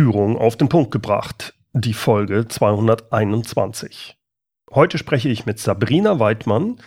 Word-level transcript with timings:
Führung 0.00 0.38
auf 0.38 0.56
den 0.56 0.70
Punkt 0.70 0.92
gebracht, 0.92 1.52
die 1.74 1.92
Folge 1.92 2.48
221. 2.48 4.16
Heute 4.72 4.96
spreche 4.96 5.28
ich 5.28 5.44
mit 5.44 5.58
Sabrina 5.58 6.18
Weidmann 6.18 6.78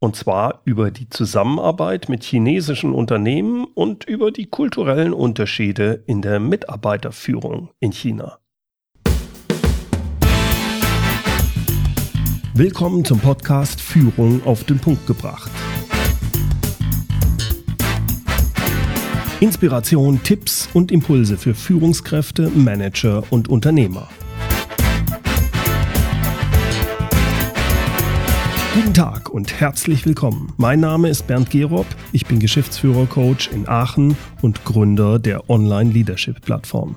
und 0.00 0.16
zwar 0.16 0.62
über 0.64 0.90
die 0.90 1.08
Zusammenarbeit 1.08 2.08
mit 2.08 2.24
chinesischen 2.24 2.94
Unternehmen 2.94 3.64
und 3.64 4.02
über 4.06 4.32
die 4.32 4.46
kulturellen 4.46 5.12
Unterschiede 5.12 6.02
in 6.08 6.20
der 6.20 6.40
Mitarbeiterführung 6.40 7.70
in 7.78 7.92
China. 7.92 8.40
Willkommen 12.54 13.04
zum 13.04 13.20
Podcast 13.20 13.80
Führung 13.80 14.44
auf 14.44 14.64
den 14.64 14.80
Punkt 14.80 15.06
gebracht. 15.06 15.52
Inspiration, 19.40 20.20
Tipps 20.24 20.68
und 20.74 20.90
Impulse 20.90 21.38
für 21.38 21.54
Führungskräfte, 21.54 22.50
Manager 22.50 23.22
und 23.30 23.46
Unternehmer. 23.46 24.08
Guten 28.74 28.94
Tag 28.94 29.30
und 29.30 29.60
herzlich 29.60 30.04
willkommen. 30.06 30.52
Mein 30.56 30.80
Name 30.80 31.08
ist 31.08 31.28
Bernd 31.28 31.50
Gerob, 31.50 31.86
ich 32.10 32.26
bin 32.26 32.40
Geschäftsführer-Coach 32.40 33.50
in 33.52 33.68
Aachen 33.68 34.16
und 34.42 34.64
Gründer 34.64 35.20
der 35.20 35.48
Online-Leadership-Plattform. 35.48 36.96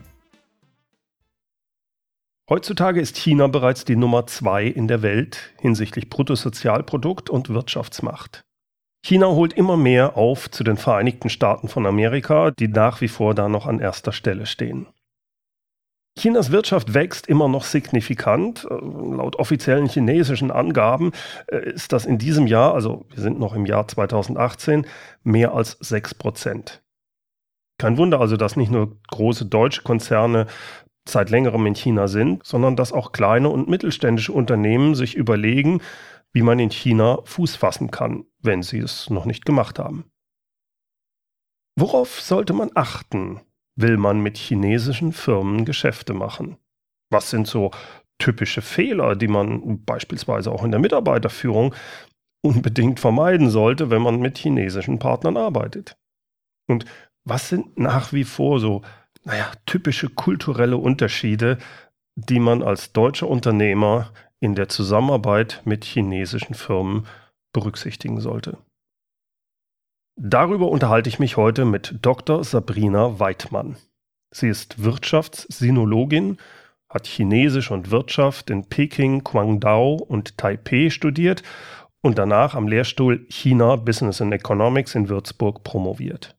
Heutzutage 2.50 3.02
ist 3.02 3.18
China 3.18 3.46
bereits 3.46 3.86
die 3.86 3.96
Nummer 3.96 4.26
zwei 4.26 4.66
in 4.66 4.88
der 4.88 5.04
Welt 5.04 5.54
hinsichtlich 5.60 6.10
Bruttosozialprodukt 6.10 7.30
und 7.30 7.50
Wirtschaftsmacht. 7.50 8.44
China 9.04 9.28
holt 9.28 9.54
immer 9.54 9.78
mehr 9.78 10.16
auf 10.16 10.50
zu 10.52 10.64
den 10.64 10.78
Vereinigten 10.78 11.30
Staaten 11.30 11.68
von 11.68 11.86
Amerika, 11.86 12.52
die 12.52 12.68
nach 12.68 13.02
wie 13.02 13.08
vor 13.08 13.34
da 13.34 13.50
noch 13.50 13.66
an 13.66 13.80
erster 13.80 14.12
Stelle 14.12 14.46
stehen. 14.46 14.88
Chinas 16.20 16.52
Wirtschaft 16.52 16.94
wächst 16.94 17.28
immer 17.28 17.48
noch 17.48 17.64
signifikant. 17.64 18.68
Äh, 18.70 18.74
laut 19.16 19.38
offiziellen 19.38 19.88
chinesischen 19.88 20.52
Angaben 20.52 21.14
äh, 21.48 21.72
ist 21.72 21.94
das 21.94 22.06
in 22.06 22.18
diesem 22.18 22.48
Jahr, 22.48 22.74
also 22.74 23.06
wir 23.10 23.24
sind 23.24 23.40
noch 23.40 23.56
im 23.56 23.66
Jahr 23.66 23.88
2018, 23.88 24.86
mehr 25.24 25.54
als 25.54 25.78
6 25.80 26.16
Prozent. 26.16 26.84
Kein 27.80 27.98
Wunder 27.98 28.20
also, 28.20 28.38
dass 28.38 28.58
nicht 28.58 28.72
nur 28.72 28.98
große 29.10 29.46
deutsche 29.46 29.82
Konzerne 29.82 30.48
seit 31.08 31.32
längerem 31.32 31.66
in 31.66 31.76
China 31.76 32.08
sind, 32.08 32.46
sondern 32.46 32.76
dass 32.76 32.94
auch 32.94 33.12
kleine 33.12 33.50
und 33.50 33.70
mittelständische 33.70 34.34
Unternehmen 34.34 34.94
sich 34.94 35.16
überlegen, 35.16 35.82
wie 36.34 36.42
man 36.42 36.60
in 36.60 36.70
China 36.70 37.20
Fuß 37.26 37.56
fassen 37.56 37.92
kann, 37.92 38.26
wenn 38.40 38.64
sie 38.64 38.80
es 38.80 39.10
noch 39.10 39.26
nicht 39.26 39.46
gemacht 39.46 39.80
haben. 39.80 40.06
Worauf 41.78 42.22
sollte 42.22 42.54
man 42.54 42.72
achten, 42.76 43.42
will 43.76 43.98
man 43.98 44.22
mit 44.22 44.38
chinesischen 44.38 45.14
Firmen 45.14 45.66
Geschäfte 45.66 46.14
machen? 46.14 46.58
Was 47.10 47.30
sind 47.30 47.48
so 47.48 47.72
typische 48.20 48.62
Fehler, 48.62 49.16
die 49.16 49.28
man 49.28 49.84
beispielsweise 49.84 50.52
auch 50.52 50.64
in 50.64 50.72
der 50.72 50.80
Mitarbeiterführung 50.80 51.74
unbedingt 52.44 53.00
vermeiden 53.00 53.50
sollte, 53.50 53.90
wenn 53.90 54.02
man 54.02 54.20
mit 54.20 54.38
chinesischen 54.38 55.00
Partnern 55.00 55.38
arbeitet? 55.38 55.98
Und 56.68 56.86
was 57.24 57.50
sind 57.50 57.78
nach 57.78 58.14
wie 58.14 58.24
vor 58.24 58.60
so, 58.60 58.82
naja, 59.24 59.52
typische 59.66 60.10
kulturelle 60.10 60.78
Unterschiede, 60.78 61.58
die 62.16 62.40
man 62.40 62.62
als 62.62 62.94
deutscher 62.94 63.28
Unternehmer 63.28 64.12
in 64.42 64.56
der 64.56 64.68
Zusammenarbeit 64.68 65.62
mit 65.64 65.86
chinesischen 65.86 66.56
Firmen 66.56 67.08
berücksichtigen 67.54 68.20
sollte. 68.20 68.58
Darüber 70.20 70.70
unterhalte 70.70 71.10
ich 71.10 71.20
mich 71.20 71.38
heute 71.38 71.64
mit 71.64 72.00
Dr. 72.02 72.44
Sabrina 72.44 73.20
Weidmann. 73.20 73.78
Sie 74.34 74.50
ist 74.50 74.84
Wirtschaftssinologin, 74.84 76.38
hat 76.90 77.08
Chinesisch 77.08 77.72
und 77.72 77.92
Wirtschaft 77.92 78.50
in 78.50 78.66
Peking, 78.68 79.24
Guangdao 79.24 79.96
und 79.96 80.38
Taipei 80.38 80.90
studiert 80.90 81.44
und 82.02 82.18
danach 82.18 82.56
am 82.56 82.68
Lehrstuhl 82.68 83.26
China 83.30 83.76
Business 83.76 84.22
and 84.22 84.34
Economics 84.34 84.96
in 84.96 85.08
Würzburg 85.08 85.64
promoviert. 85.64 86.36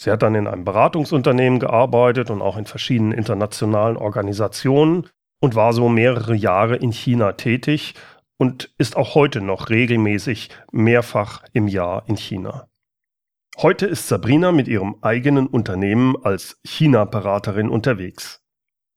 Sie 0.00 0.10
hat 0.10 0.22
dann 0.22 0.34
in 0.34 0.46
einem 0.46 0.64
Beratungsunternehmen 0.64 1.58
gearbeitet 1.58 2.30
und 2.30 2.40
auch 2.40 2.56
in 2.56 2.66
verschiedenen 2.66 3.12
internationalen 3.12 3.96
Organisationen 3.96 5.08
und 5.40 5.54
war 5.54 5.72
so 5.72 5.88
mehrere 5.88 6.34
Jahre 6.34 6.76
in 6.76 6.92
China 6.92 7.32
tätig 7.32 7.94
und 8.38 8.72
ist 8.78 8.96
auch 8.96 9.14
heute 9.14 9.40
noch 9.40 9.68
regelmäßig 9.70 10.50
mehrfach 10.72 11.42
im 11.52 11.68
Jahr 11.68 12.04
in 12.08 12.16
China. 12.16 12.68
Heute 13.60 13.86
ist 13.86 14.06
Sabrina 14.06 14.52
mit 14.52 14.68
ihrem 14.68 14.96
eigenen 15.02 15.48
Unternehmen 15.48 16.14
als 16.22 16.60
China-Beraterin 16.64 17.68
unterwegs. 17.68 18.44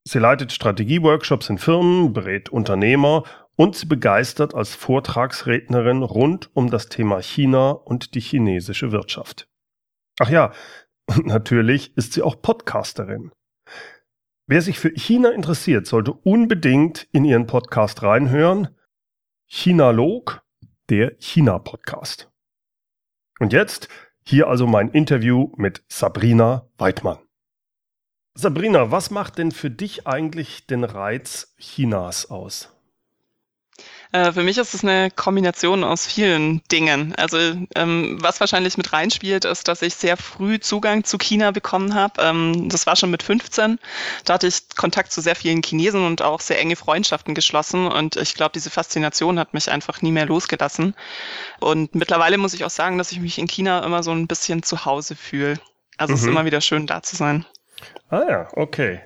Sie 0.03 0.19
leitet 0.19 0.51
Strategieworkshops 0.51 1.49
in 1.49 1.57
Firmen, 1.57 2.13
berät 2.13 2.49
Unternehmer 2.49 3.23
und 3.55 3.75
sie 3.75 3.85
begeistert 3.85 4.55
als 4.55 4.75
Vortragsrednerin 4.75 6.03
rund 6.03 6.49
um 6.55 6.69
das 6.69 6.89
Thema 6.89 7.21
China 7.21 7.71
und 7.71 8.13
die 8.15 8.19
chinesische 8.19 8.91
Wirtschaft. 8.91 9.47
Ach 10.19 10.29
ja, 10.29 10.53
und 11.07 11.25
natürlich 11.25 11.95
ist 11.97 12.13
sie 12.13 12.21
auch 12.21 12.41
Podcasterin. 12.41 13.31
Wer 14.51 14.61
sich 14.61 14.79
für 14.79 14.89
China 14.89 15.29
interessiert, 15.29 15.87
sollte 15.87 16.11
unbedingt 16.11 17.07
in 17.13 17.23
ihren 17.23 17.47
Podcast 17.47 18.03
reinhören. 18.03 18.67
Chinalog, 19.47 20.43
der 20.89 21.15
China-Podcast. 21.19 22.29
Und 23.39 23.53
jetzt 23.53 23.87
hier 24.25 24.49
also 24.49 24.67
mein 24.67 24.89
Interview 24.89 25.53
mit 25.55 25.85
Sabrina 25.87 26.67
Weidmann. 26.77 27.19
Sabrina, 28.33 28.91
was 28.91 29.09
macht 29.09 29.37
denn 29.37 29.53
für 29.53 29.71
dich 29.71 30.05
eigentlich 30.05 30.67
den 30.67 30.83
Reiz 30.83 31.55
Chinas 31.57 32.29
aus? 32.29 32.75
Äh, 34.11 34.33
für 34.33 34.43
mich 34.43 34.57
ist 34.57 34.73
es 34.73 34.83
eine 34.83 35.09
Kombination 35.09 35.83
aus 35.83 36.05
vielen 36.05 36.61
Dingen. 36.71 37.15
Also 37.15 37.37
ähm, 37.75 38.17
was 38.19 38.39
wahrscheinlich 38.39 38.77
mit 38.77 38.91
reinspielt, 38.91 39.45
ist, 39.45 39.67
dass 39.67 39.81
ich 39.81 39.95
sehr 39.95 40.17
früh 40.17 40.59
Zugang 40.59 41.03
zu 41.03 41.17
China 41.17 41.51
bekommen 41.51 41.95
habe. 41.95 42.21
Ähm, 42.21 42.67
das 42.69 42.85
war 42.87 42.95
schon 42.95 43.11
mit 43.11 43.23
15. 43.23 43.79
Da 44.25 44.33
hatte 44.33 44.47
ich 44.47 44.69
Kontakt 44.75 45.13
zu 45.13 45.21
sehr 45.21 45.35
vielen 45.35 45.63
Chinesen 45.63 46.05
und 46.05 46.21
auch 46.21 46.41
sehr 46.41 46.59
enge 46.59 46.75
Freundschaften 46.75 47.35
geschlossen. 47.35 47.87
Und 47.87 48.17
ich 48.17 48.35
glaube, 48.35 48.51
diese 48.53 48.69
Faszination 48.69 49.39
hat 49.39 49.53
mich 49.53 49.71
einfach 49.71 50.01
nie 50.01 50.11
mehr 50.11 50.25
losgelassen. 50.25 50.93
Und 51.59 51.95
mittlerweile 51.95 52.37
muss 52.37 52.53
ich 52.53 52.65
auch 52.65 52.69
sagen, 52.69 52.97
dass 52.97 53.11
ich 53.11 53.19
mich 53.19 53.37
in 53.37 53.47
China 53.47 53.83
immer 53.85 54.03
so 54.03 54.11
ein 54.11 54.27
bisschen 54.27 54.63
zu 54.63 54.85
Hause 54.85 55.15
fühle. 55.15 55.59
Also 55.97 56.11
mhm. 56.11 56.15
es 56.15 56.21
ist 56.21 56.25
mhm. 56.25 56.33
immer 56.33 56.45
wieder 56.45 56.61
schön, 56.61 56.85
da 56.85 57.01
zu 57.01 57.15
sein. 57.15 57.45
Ah 58.09 58.23
ja, 58.27 58.47
okay. 58.55 59.01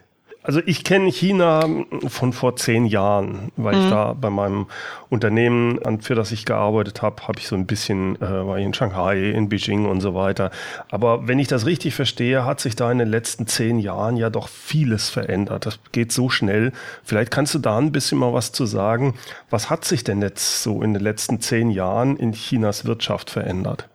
Also 0.45 0.61
ich 0.63 0.83
kenne 0.83 1.09
China 1.09 1.67
von 2.07 2.31
vor 2.31 2.55
zehn 2.55 2.85
Jahren, 2.85 3.51
weil 3.57 3.75
mhm. 3.75 3.81
ich 3.81 3.89
da 3.89 4.13
bei 4.13 4.29
meinem 4.29 4.67
Unternehmen, 5.09 5.79
für 6.01 6.13
das 6.13 6.31
ich 6.31 6.45
gearbeitet 6.45 7.01
habe, 7.01 7.27
habe 7.27 7.39
ich 7.39 7.47
so 7.47 7.55
ein 7.55 7.65
bisschen, 7.65 8.15
äh, 8.21 8.45
war 8.45 8.59
ich 8.59 8.65
in 8.65 8.73
Shanghai, 8.73 9.31
in 9.31 9.49
Beijing 9.49 9.87
und 9.87 10.01
so 10.01 10.13
weiter. 10.13 10.51
Aber 10.91 11.27
wenn 11.27 11.39
ich 11.39 11.47
das 11.47 11.65
richtig 11.65 11.95
verstehe, 11.95 12.45
hat 12.45 12.59
sich 12.59 12.75
da 12.75 12.91
in 12.91 12.99
den 12.99 13.07
letzten 13.07 13.47
zehn 13.47 13.79
Jahren 13.79 14.17
ja 14.17 14.29
doch 14.29 14.47
vieles 14.47 15.09
verändert. 15.09 15.65
Das 15.65 15.79
geht 15.91 16.11
so 16.11 16.29
schnell. 16.29 16.73
Vielleicht 17.03 17.31
kannst 17.31 17.55
du 17.55 17.59
da 17.59 17.79
ein 17.79 17.91
bisschen 17.91 18.19
mal 18.19 18.33
was 18.33 18.51
zu 18.51 18.67
sagen. 18.67 19.15
Was 19.49 19.71
hat 19.71 19.83
sich 19.83 20.03
denn 20.03 20.21
jetzt 20.21 20.61
so 20.61 20.83
in 20.83 20.93
den 20.93 21.01
letzten 21.01 21.41
zehn 21.41 21.71
Jahren 21.71 22.17
in 22.17 22.33
Chinas 22.33 22.85
Wirtschaft 22.85 23.31
verändert? 23.31 23.89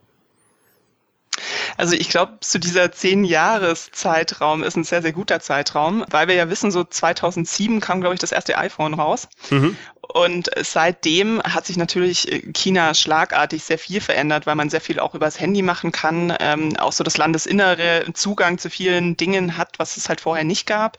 Also 1.77 1.95
ich 1.95 2.09
glaube, 2.09 2.39
zu 2.41 2.59
dieser 2.59 2.93
zehn 2.93 3.25
Jahres 3.25 3.91
Zeitraum 3.93 4.63
ist 4.63 4.77
ein 4.77 4.85
sehr, 4.85 5.03
sehr 5.03 5.13
guter 5.13 5.41
Zeitraum, 5.41 6.05
weil 6.11 6.29
wir 6.29 6.35
ja 6.35 6.51
wissen, 6.51 6.71
so 6.71 6.85
2007 6.85 7.81
kam, 7.81 8.01
glaube 8.01 8.15
ich, 8.15 8.21
das 8.21 8.33
erste 8.33 8.59
iPhone 8.59 8.95
raus. 8.95 9.29
Mhm. 9.51 9.77
Und 10.13 10.51
seitdem 10.61 11.41
hat 11.43 11.67
sich 11.67 11.77
natürlich 11.77 12.31
äh, 12.31 12.53
China 12.53 12.95
schlagartig 12.95 13.63
sehr 13.65 13.79
viel 13.79 14.01
verändert, 14.01 14.47
weil 14.47 14.55
man 14.55 14.71
sehr 14.71 14.81
viel 14.81 14.99
auch 14.99 15.15
übers 15.15 15.39
Handy 15.39 15.63
machen 15.63 15.93
kann, 15.93 16.35
ähm, 16.41 16.77
auch 16.79 16.93
so 16.93 17.05
das 17.05 17.17
Landesinnere 17.17 18.05
Zugang 18.15 18.59
zu 18.59 18.71
vielen 18.71 19.17
Dingen 19.17 19.57
hat, 19.57 19.79
was 19.79 19.97
es 19.97 20.09
halt 20.09 20.21
vorher 20.21 20.45
nicht 20.45 20.67
gab. 20.67 20.99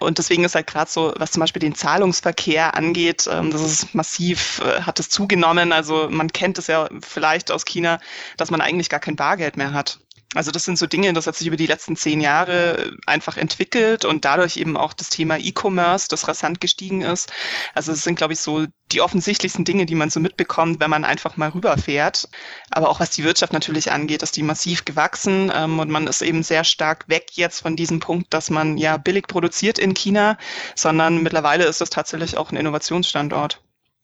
Und 0.00 0.18
deswegen 0.18 0.44
ist 0.44 0.54
halt 0.54 0.66
gerade 0.66 0.90
so, 0.90 1.12
was 1.16 1.32
zum 1.32 1.40
Beispiel 1.40 1.60
den 1.60 1.74
Zahlungsverkehr 1.74 2.74
angeht, 2.74 3.28
ähm, 3.30 3.50
das 3.50 3.62
ist 3.62 3.94
massiv, 3.94 4.60
äh, 4.64 4.82
hat 4.82 5.00
es 5.00 5.08
zugenommen. 5.08 5.72
Also 5.72 6.08
man 6.10 6.32
kennt 6.32 6.58
es 6.58 6.66
ja 6.66 6.88
vielleicht 7.06 7.50
aus 7.50 7.64
China, 7.64 7.98
dass 8.36 8.50
man 8.50 8.60
eigentlich 8.60 8.88
gar 8.88 9.00
kein 9.00 9.16
Bargeld 9.16 9.56
mehr 9.56 9.72
hat. 9.72 10.00
Also 10.34 10.52
das 10.52 10.64
sind 10.64 10.78
so 10.78 10.86
Dinge, 10.86 11.12
das 11.12 11.26
hat 11.26 11.34
sich 11.34 11.48
über 11.48 11.56
die 11.56 11.66
letzten 11.66 11.96
zehn 11.96 12.20
Jahre 12.20 12.92
einfach 13.04 13.36
entwickelt 13.36 14.04
und 14.04 14.24
dadurch 14.24 14.58
eben 14.58 14.76
auch 14.76 14.92
das 14.92 15.08
Thema 15.08 15.36
E-Commerce, 15.38 16.06
das 16.08 16.28
rasant 16.28 16.60
gestiegen 16.60 17.02
ist. 17.02 17.32
Also 17.74 17.90
es 17.90 18.04
sind, 18.04 18.14
glaube 18.14 18.34
ich, 18.34 18.40
so 18.40 18.66
die 18.92 19.00
offensichtlichsten 19.00 19.64
Dinge, 19.64 19.86
die 19.86 19.96
man 19.96 20.08
so 20.08 20.20
mitbekommt, 20.20 20.78
wenn 20.78 20.90
man 20.90 21.04
einfach 21.04 21.36
mal 21.36 21.48
rüberfährt. 21.48 22.28
Aber 22.70 22.90
auch 22.90 23.00
was 23.00 23.10
die 23.10 23.24
Wirtschaft 23.24 23.52
natürlich 23.52 23.90
angeht, 23.90 24.22
ist 24.22 24.36
die 24.36 24.44
massiv 24.44 24.84
gewachsen 24.84 25.50
ähm, 25.52 25.80
und 25.80 25.90
man 25.90 26.06
ist 26.06 26.22
eben 26.22 26.44
sehr 26.44 26.62
stark 26.62 27.08
weg 27.08 27.30
jetzt 27.32 27.60
von 27.62 27.74
diesem 27.74 27.98
Punkt, 27.98 28.32
dass 28.32 28.50
man 28.50 28.78
ja 28.78 28.98
billig 28.98 29.26
produziert 29.26 29.80
in 29.80 29.94
China, 29.94 30.38
sondern 30.76 31.24
mittlerweile 31.24 31.64
ist 31.64 31.80
es 31.80 31.90
tatsächlich 31.90 32.36
auch 32.36 32.52
ein 32.52 32.56
Innovationsstandort. 32.56 33.60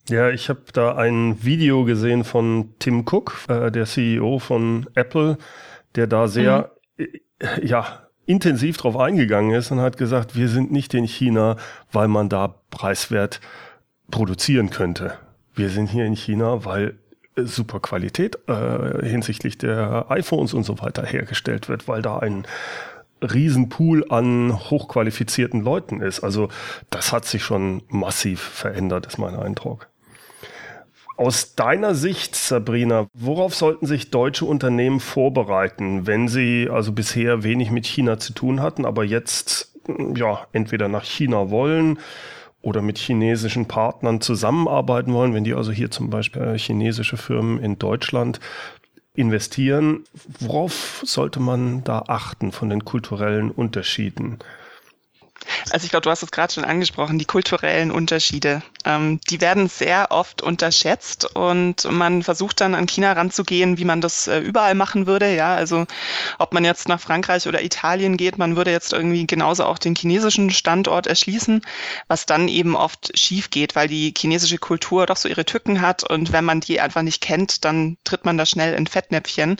Ja, 0.09 0.29
ich 0.29 0.49
habe 0.49 0.63
da 0.73 0.95
ein 0.95 1.43
Video 1.43 1.83
gesehen 1.85 2.23
von 2.23 2.73
Tim 2.79 3.05
Cook, 3.05 3.45
äh, 3.47 3.71
der 3.71 3.85
CEO 3.85 4.39
von 4.39 4.89
Apple 4.95 5.37
der 5.97 6.07
da 6.07 6.27
sehr, 6.27 6.71
mhm. 6.97 7.05
ja, 7.61 8.07
intensiv 8.25 8.77
darauf 8.77 8.97
eingegangen 8.97 9.51
ist 9.55 9.71
und 9.71 9.79
hat 9.79 9.97
gesagt, 9.97 10.35
wir 10.35 10.49
sind 10.49 10.71
nicht 10.71 10.93
in 10.93 11.05
China, 11.05 11.55
weil 11.91 12.07
man 12.07 12.29
da 12.29 12.55
preiswert 12.69 13.39
produzieren 14.11 14.69
könnte. 14.69 15.13
Wir 15.55 15.69
sind 15.69 15.89
hier 15.89 16.05
in 16.05 16.15
China, 16.15 16.65
weil 16.65 16.99
super 17.35 17.79
Qualität 17.79 18.37
äh, 18.47 19.05
hinsichtlich 19.05 19.57
der 19.57 20.07
iPhones 20.09 20.53
und 20.53 20.63
so 20.63 20.79
weiter 20.79 21.05
hergestellt 21.05 21.69
wird, 21.69 21.87
weil 21.87 22.01
da 22.01 22.19
ein 22.19 22.45
Riesenpool 23.21 24.05
an 24.09 24.57
hochqualifizierten 24.69 25.61
Leuten 25.61 26.01
ist. 26.01 26.19
Also 26.19 26.49
das 26.89 27.11
hat 27.11 27.25
sich 27.25 27.43
schon 27.43 27.83
massiv 27.89 28.41
verändert, 28.41 29.05
ist 29.07 29.17
mein 29.17 29.35
Eindruck. 29.35 29.87
Aus 31.17 31.55
deiner 31.55 31.95
Sicht, 31.95 32.35
Sabrina, 32.35 33.07
worauf 33.13 33.55
sollten 33.55 33.87
sich 33.87 34.11
deutsche 34.11 34.45
Unternehmen 34.45 34.99
vorbereiten, 34.99 36.05
wenn 36.05 36.27
sie 36.27 36.69
also 36.71 36.91
bisher 36.91 37.43
wenig 37.43 37.71
mit 37.71 37.87
China 37.87 38.19
zu 38.19 38.33
tun 38.33 38.61
hatten, 38.61 38.85
aber 38.85 39.03
jetzt 39.03 39.73
ja 40.15 40.45
entweder 40.53 40.87
nach 40.87 41.03
China 41.03 41.49
wollen 41.49 41.97
oder 42.61 42.83
mit 42.83 42.99
chinesischen 42.99 43.67
Partnern 43.67 44.21
zusammenarbeiten 44.21 45.11
wollen, 45.13 45.33
wenn 45.33 45.43
die 45.43 45.55
also 45.55 45.71
hier 45.71 45.89
zum 45.89 46.11
Beispiel 46.11 46.55
chinesische 46.57 47.17
Firmen 47.17 47.59
in 47.63 47.79
Deutschland 47.79 48.39
investieren, 49.15 50.03
worauf 50.39 51.01
sollte 51.03 51.39
man 51.39 51.83
da 51.83 52.03
achten 52.07 52.51
von 52.51 52.69
den 52.69 52.85
kulturellen 52.85 53.49
Unterschieden? 53.49 54.37
Also 55.71 55.85
ich 55.85 55.89
glaube, 55.89 56.03
du 56.03 56.09
hast 56.09 56.23
es 56.23 56.31
gerade 56.31 56.53
schon 56.53 56.65
angesprochen, 56.65 57.19
die 57.19 57.25
kulturellen 57.25 57.91
Unterschiede. 57.91 58.61
Ähm, 58.85 59.19
die 59.29 59.41
werden 59.41 59.67
sehr 59.67 60.11
oft 60.11 60.41
unterschätzt 60.41 61.35
und 61.35 61.89
man 61.91 62.23
versucht 62.23 62.61
dann 62.61 62.75
an 62.75 62.87
China 62.87 63.13
ranzugehen, 63.13 63.77
wie 63.77 63.85
man 63.85 64.01
das 64.01 64.27
äh, 64.27 64.39
überall 64.39 64.75
machen 64.75 65.07
würde. 65.07 65.33
Ja, 65.33 65.55
also 65.55 65.85
ob 66.39 66.53
man 66.53 66.63
jetzt 66.65 66.87
nach 66.87 66.99
Frankreich 66.99 67.47
oder 67.47 67.63
Italien 67.63 68.17
geht, 68.17 68.37
man 68.37 68.55
würde 68.55 68.71
jetzt 68.71 68.93
irgendwie 68.93 69.27
genauso 69.27 69.65
auch 69.65 69.77
den 69.77 69.95
chinesischen 69.95 70.49
Standort 70.51 71.07
erschließen, 71.07 71.61
was 72.07 72.25
dann 72.25 72.47
eben 72.47 72.75
oft 72.75 73.17
schief 73.17 73.49
geht, 73.49 73.75
weil 73.75 73.87
die 73.87 74.13
chinesische 74.17 74.57
Kultur 74.57 75.05
doch 75.05 75.17
so 75.17 75.27
ihre 75.27 75.45
Tücken 75.45 75.81
hat 75.81 76.03
und 76.03 76.31
wenn 76.31 76.45
man 76.45 76.61
die 76.61 76.79
einfach 76.79 77.01
nicht 77.01 77.21
kennt, 77.21 77.65
dann 77.65 77.97
tritt 78.03 78.25
man 78.25 78.37
da 78.37 78.45
schnell 78.45 78.73
in 78.73 78.87
Fettnäpfchen. 78.87 79.57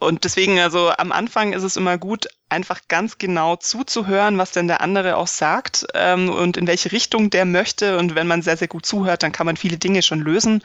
Und 0.00 0.22
deswegen, 0.22 0.60
also 0.60 0.92
am 0.96 1.10
Anfang 1.10 1.52
ist 1.52 1.64
es 1.64 1.76
immer 1.76 1.98
gut, 1.98 2.28
einfach 2.48 2.80
ganz 2.88 3.18
genau 3.18 3.56
zuzuhören, 3.56 4.38
was 4.38 4.52
denn 4.52 4.68
der 4.68 4.80
andere 4.80 5.16
auch 5.16 5.26
sagt 5.26 5.86
ähm, 5.94 6.30
und 6.30 6.56
in 6.56 6.66
welche 6.66 6.92
Richtung 6.92 7.30
der 7.30 7.44
möchte. 7.44 7.98
Und 7.98 8.14
wenn 8.14 8.26
man 8.26 8.42
sehr, 8.42 8.56
sehr 8.58 8.68
gut 8.68 8.84
zuhört, 8.84 9.22
dann 9.22 9.32
kann 9.32 9.46
man 9.46 9.56
viele 9.56 9.78
Dinge 9.78 10.02
schon 10.02 10.20
lösen. 10.20 10.62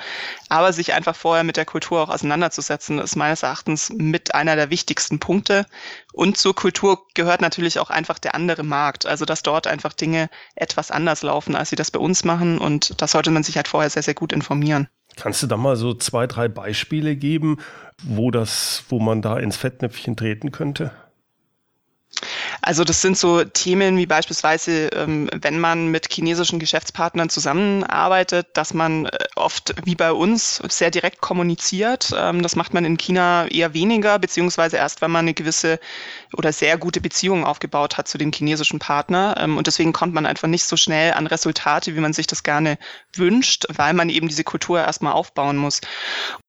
Aber 0.49 0.73
sich 0.73 0.93
einfach 0.93 1.15
vorher 1.15 1.43
mit 1.43 1.57
der 1.57 1.65
Kultur 1.65 2.01
auch 2.01 2.09
auseinanderzusetzen, 2.09 2.99
ist 2.99 3.15
meines 3.15 3.43
Erachtens 3.43 3.89
mit 3.89 4.35
einer 4.35 4.55
der 4.55 4.69
wichtigsten 4.69 5.19
Punkte. 5.19 5.65
Und 6.11 6.37
zur 6.37 6.55
Kultur 6.55 7.05
gehört 7.13 7.41
natürlich 7.41 7.79
auch 7.79 7.89
einfach 7.89 8.19
der 8.19 8.35
andere 8.35 8.63
Markt. 8.63 9.05
Also 9.05 9.25
dass 9.25 9.43
dort 9.43 9.67
einfach 9.67 9.93
Dinge 9.93 10.29
etwas 10.55 10.91
anders 10.91 11.23
laufen, 11.23 11.55
als 11.55 11.69
sie 11.69 11.75
das 11.75 11.91
bei 11.91 11.99
uns 11.99 12.23
machen. 12.23 12.57
Und 12.57 13.01
da 13.01 13.07
sollte 13.07 13.31
man 13.31 13.43
sich 13.43 13.55
halt 13.55 13.67
vorher 13.67 13.89
sehr, 13.89 14.03
sehr 14.03 14.15
gut 14.15 14.33
informieren. 14.33 14.89
Kannst 15.15 15.43
du 15.43 15.47
da 15.47 15.57
mal 15.57 15.75
so 15.75 15.93
zwei, 15.93 16.27
drei 16.27 16.47
Beispiele 16.47 17.15
geben, 17.15 17.57
wo 18.03 18.31
das, 18.31 18.83
wo 18.89 18.99
man 18.99 19.21
da 19.21 19.37
ins 19.37 19.57
Fettnäpfchen 19.57 20.17
treten 20.17 20.51
könnte? 20.51 20.91
Also 22.65 22.86
das 22.86 23.01
sind 23.01 23.18
so 23.18 23.44
Themen 23.44 23.98
wie 23.98 24.06
beispielsweise, 24.06 24.88
ähm, 24.95 25.30
wenn 25.33 25.60
man 25.60 25.88
mit 25.88 26.07
chinesischen 26.10 26.60
Geschäftspartnern 26.60 27.30
zusammenarbeitet, 27.30 28.48
dass 28.54 28.74
man 28.74 29.06
äh, 29.07 29.18
oft 29.36 29.75
wie 29.83 29.95
bei 29.95 30.13
uns 30.13 30.62
sehr 30.69 30.89
direkt 30.89 31.19
kommuniziert. 31.19 32.13
Ähm, 32.18 32.42
das 32.42 32.56
macht 32.56 32.74
man 32.74 32.86
in 32.86 32.95
China 32.95 33.48
eher 33.48 33.74
weniger, 33.74 34.18
beziehungsweise 34.18 34.77
erst, 34.77 35.01
wenn 35.01 35.12
man 35.12 35.25
eine 35.25 35.33
gewisse 35.33 35.77
oder 36.33 36.51
sehr 36.51 36.77
gute 36.77 37.01
Beziehung 37.01 37.45
aufgebaut 37.45 37.97
hat 37.97 38.07
zu 38.07 38.18
den 38.18 38.31
chinesischen 38.31 38.80
Partner. 38.80 39.35
Ähm, 39.38 39.57
und 39.57 39.68
deswegen 39.68 39.94
kommt 39.94 40.13
man 40.13 40.25
einfach 40.25 40.47
nicht 40.47 40.65
so 40.65 40.77
schnell 40.77 41.13
an 41.13 41.27
Resultate, 41.27 41.95
wie 41.95 42.00
man 42.00 42.13
sich 42.13 42.27
das 42.27 42.44
gerne 42.44 42.77
wünscht, 43.15 43.65
weil 43.69 43.94
man 43.94 44.09
eben 44.09 44.27
diese 44.27 44.44
Kultur 44.44 44.80
erstmal 44.80 45.13
aufbauen 45.13 45.57
muss. 45.57 45.81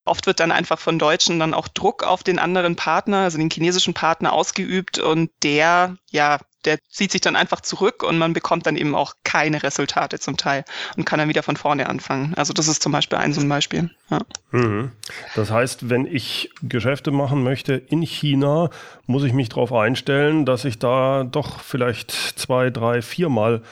Oft 0.05 0.27
wird 0.27 0.41
dann 0.41 0.53
einfach 0.53 0.79
von 0.79 0.99
Deutschen 0.99 1.39
dann 1.39 1.55
auch 1.55 1.69
Druck 1.69 2.03
auf 2.03 2.23
den 2.23 2.39
anderen 2.39 2.77
Partner, 2.77 3.19
also 3.19 3.39
den 3.39 3.51
chinesischen 3.51 3.95
Partner 3.95 4.33
ausgeübt 4.33 4.99
und 4.99 5.31
der, 5.43 5.97
ja, 6.11 6.39
der 6.65 6.79
zieht 6.89 7.13
sich 7.13 7.21
dann 7.21 7.37
einfach 7.37 7.61
zurück 7.61 8.03
und 8.03 8.19
man 8.19 8.33
bekommt 8.33 8.67
dann 8.67 8.77
eben 8.77 8.95
auch 8.95 9.15
keine 9.25 9.63
Resultate 9.63 10.19
zum 10.19 10.37
Teil 10.37 10.65
und 10.97 11.05
kann 11.05 11.19
dann 11.19 11.29
wieder 11.29 11.43
von 11.43 11.57
vorne 11.57 11.89
anfangen. 11.89 12.35
Also 12.35 12.53
das 12.53 12.69
ist 12.69 12.83
zum 12.83 12.93
Beispiel 12.93 13.19
ein 13.19 13.33
so 13.33 13.41
ein 13.41 13.49
Beispiel. 13.49 13.91
Ja. 14.11 14.21
Mhm. 14.51 14.93
Das 15.35 15.51
heißt, 15.51 15.89
wenn 15.91 16.07
ich 16.07 16.51
Geschäfte 16.63 17.11
machen 17.11 17.43
möchte 17.43 17.75
in 17.75 18.03
China, 18.03 18.71
muss 19.07 19.25
ich 19.25 19.33
mich 19.33 19.49
darauf 19.49 19.73
einstellen, 19.73 20.47
dass 20.47 20.65
ich 20.65 20.79
da 20.79 21.25
doch 21.25 21.61
vielleicht 21.61 22.11
zwei, 22.11 22.71
drei, 22.71 23.03
viermal 23.03 23.63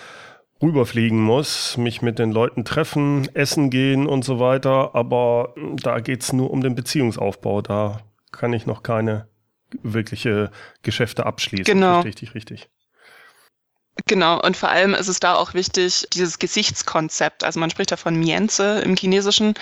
rüberfliegen 0.62 1.21
muss, 1.21 1.77
mich 1.77 2.03
mit 2.03 2.19
den 2.19 2.31
Leuten 2.31 2.65
treffen, 2.65 3.29
essen 3.35 3.69
gehen 3.69 4.06
und 4.06 4.25
so 4.25 4.39
weiter. 4.39 4.94
Aber 4.94 5.55
da 5.56 6.00
geht 6.00 6.23
es 6.23 6.33
nur 6.33 6.50
um 6.50 6.62
den 6.62 6.75
Beziehungsaufbau. 6.75 7.62
Da 7.62 8.00
kann 8.31 8.53
ich 8.53 8.67
noch 8.67 8.83
keine 8.83 9.27
wirkliche 9.83 10.50
Geschäfte 10.83 11.27
abschließen. 11.27 11.65
Genau. 11.65 12.00
Richtig, 12.00 12.35
richtig. 12.35 12.69
Genau, 14.06 14.41
und 14.41 14.56
vor 14.56 14.71
allem 14.71 14.94
ist 14.94 15.09
es 15.09 15.21
da 15.21 15.35
auch 15.35 15.53
wichtig, 15.53 16.09
dieses 16.15 16.39
Gesichtskonzept. 16.39 17.44
Also 17.44 17.61
man 17.61 17.69
spricht 17.69 17.93
da 17.93 17.99
von 17.99 18.17
Mienze 18.17 18.81
im 18.81 18.97
Chinesischen. 18.97 19.53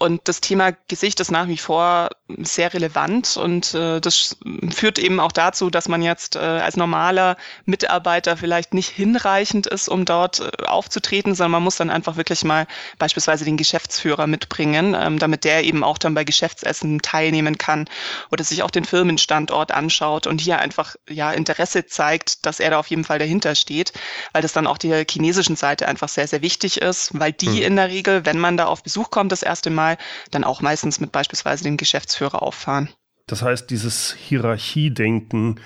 Und 0.00 0.26
das 0.26 0.40
Thema 0.40 0.72
Gesicht 0.88 1.20
ist 1.20 1.30
nach 1.30 1.46
wie 1.46 1.58
vor 1.58 2.10
sehr 2.38 2.74
relevant. 2.74 3.36
Und 3.36 3.74
äh, 3.74 4.00
das 4.00 4.36
führt 4.70 4.98
eben 4.98 5.20
auch 5.20 5.30
dazu, 5.30 5.70
dass 5.70 5.88
man 5.88 6.02
jetzt 6.02 6.34
äh, 6.34 6.40
als 6.40 6.76
normaler 6.76 7.36
Mitarbeiter 7.66 8.36
vielleicht 8.36 8.74
nicht 8.74 8.88
hinreichend 8.88 9.68
ist, 9.68 9.88
um 9.88 10.04
dort 10.04 10.40
äh, 10.40 10.64
aufzutreten, 10.66 11.36
sondern 11.36 11.52
man 11.52 11.62
muss 11.62 11.76
dann 11.76 11.90
einfach 11.90 12.16
wirklich 12.16 12.42
mal 12.42 12.66
beispielsweise 12.98 13.44
den 13.44 13.56
Geschäftsführer 13.56 14.26
mitbringen, 14.26 14.96
ähm, 14.98 15.20
damit 15.20 15.44
der 15.44 15.62
eben 15.62 15.84
auch 15.84 15.98
dann 15.98 16.14
bei 16.14 16.24
Geschäftsessen 16.24 17.00
teilnehmen 17.00 17.58
kann 17.58 17.88
oder 18.32 18.42
sich 18.42 18.64
auch 18.64 18.72
den 18.72 18.84
Firmenstandort 18.84 19.70
anschaut 19.70 20.26
und 20.26 20.40
hier 20.40 20.58
einfach 20.58 20.96
ja 21.08 21.30
Interesse 21.30 21.86
zeigt, 21.86 22.44
dass 22.44 22.58
er 22.58 22.70
da 22.70 22.80
auf 22.80 22.88
jeden 22.88 23.04
Fall 23.04 23.20
dahinter 23.20 23.54
steht 23.54 23.67
steht, 23.68 23.92
weil 24.32 24.40
das 24.40 24.54
dann 24.54 24.66
auch 24.66 24.78
der 24.78 25.04
chinesischen 25.08 25.56
Seite 25.56 25.86
einfach 25.86 26.08
sehr, 26.08 26.26
sehr 26.26 26.40
wichtig 26.40 26.80
ist, 26.80 27.18
weil 27.18 27.32
die 27.32 27.48
mhm. 27.48 27.62
in 27.62 27.76
der 27.76 27.88
Regel, 27.88 28.24
wenn 28.24 28.38
man 28.38 28.56
da 28.56 28.64
auf 28.64 28.82
Besuch 28.82 29.10
kommt 29.10 29.30
das 29.30 29.42
erste 29.42 29.68
Mal, 29.68 29.98
dann 30.30 30.44
auch 30.44 30.62
meistens 30.62 31.00
mit 31.00 31.12
beispielsweise 31.12 31.64
dem 31.64 31.76
Geschäftsführer 31.76 32.42
auffahren. 32.42 32.88
Das 33.26 33.42
heißt, 33.42 33.68
dieses 33.68 34.14
Hierarchiedenken, 34.14 35.60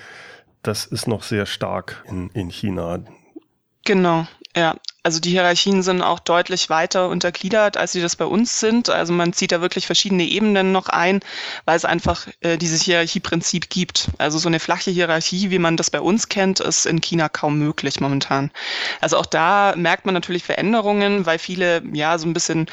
das 0.63 0.85
ist 0.85 1.07
noch 1.07 1.23
sehr 1.23 1.45
stark 1.45 2.03
in, 2.09 2.29
in 2.31 2.49
China. 2.49 2.99
Genau, 3.85 4.27
ja. 4.55 4.75
Also 5.05 5.19
die 5.19 5.31
Hierarchien 5.31 5.83
sind 5.83 6.01
auch 6.01 6.19
deutlich 6.19 6.69
weiter 6.69 7.09
untergliedert, 7.09 7.75
als 7.75 7.91
sie 7.91 8.01
das 8.01 8.15
bei 8.15 8.23
uns 8.23 8.61
sind. 8.61 8.89
Also 8.89 9.11
man 9.11 9.33
zieht 9.33 9.51
da 9.51 9.59
wirklich 9.59 9.85
verschiedene 9.85 10.23
Ebenen 10.23 10.71
noch 10.71 10.87
ein, 10.87 11.19
weil 11.65 11.75
es 11.75 11.83
einfach 11.83 12.27
äh, 12.39 12.57
dieses 12.57 12.83
Hierarchieprinzip 12.83 13.69
gibt. 13.69 14.07
Also 14.17 14.37
so 14.37 14.47
eine 14.47 14.61
flache 14.61 14.91
Hierarchie, 14.91 15.49
wie 15.49 15.59
man 15.59 15.75
das 15.75 15.91
bei 15.91 15.99
uns 15.99 16.29
kennt, 16.29 16.61
ist 16.61 16.85
in 16.85 17.01
China 17.01 17.27
kaum 17.27 17.59
möglich 17.59 17.99
momentan. 17.99 18.49
Also 19.01 19.17
auch 19.17 19.25
da 19.25 19.73
merkt 19.75 20.05
man 20.05 20.13
natürlich 20.13 20.45
Veränderungen, 20.45 21.25
weil 21.25 21.37
viele 21.37 21.83
ja 21.91 22.17
so 22.17 22.25
ein 22.25 22.33
bisschen 22.33 22.67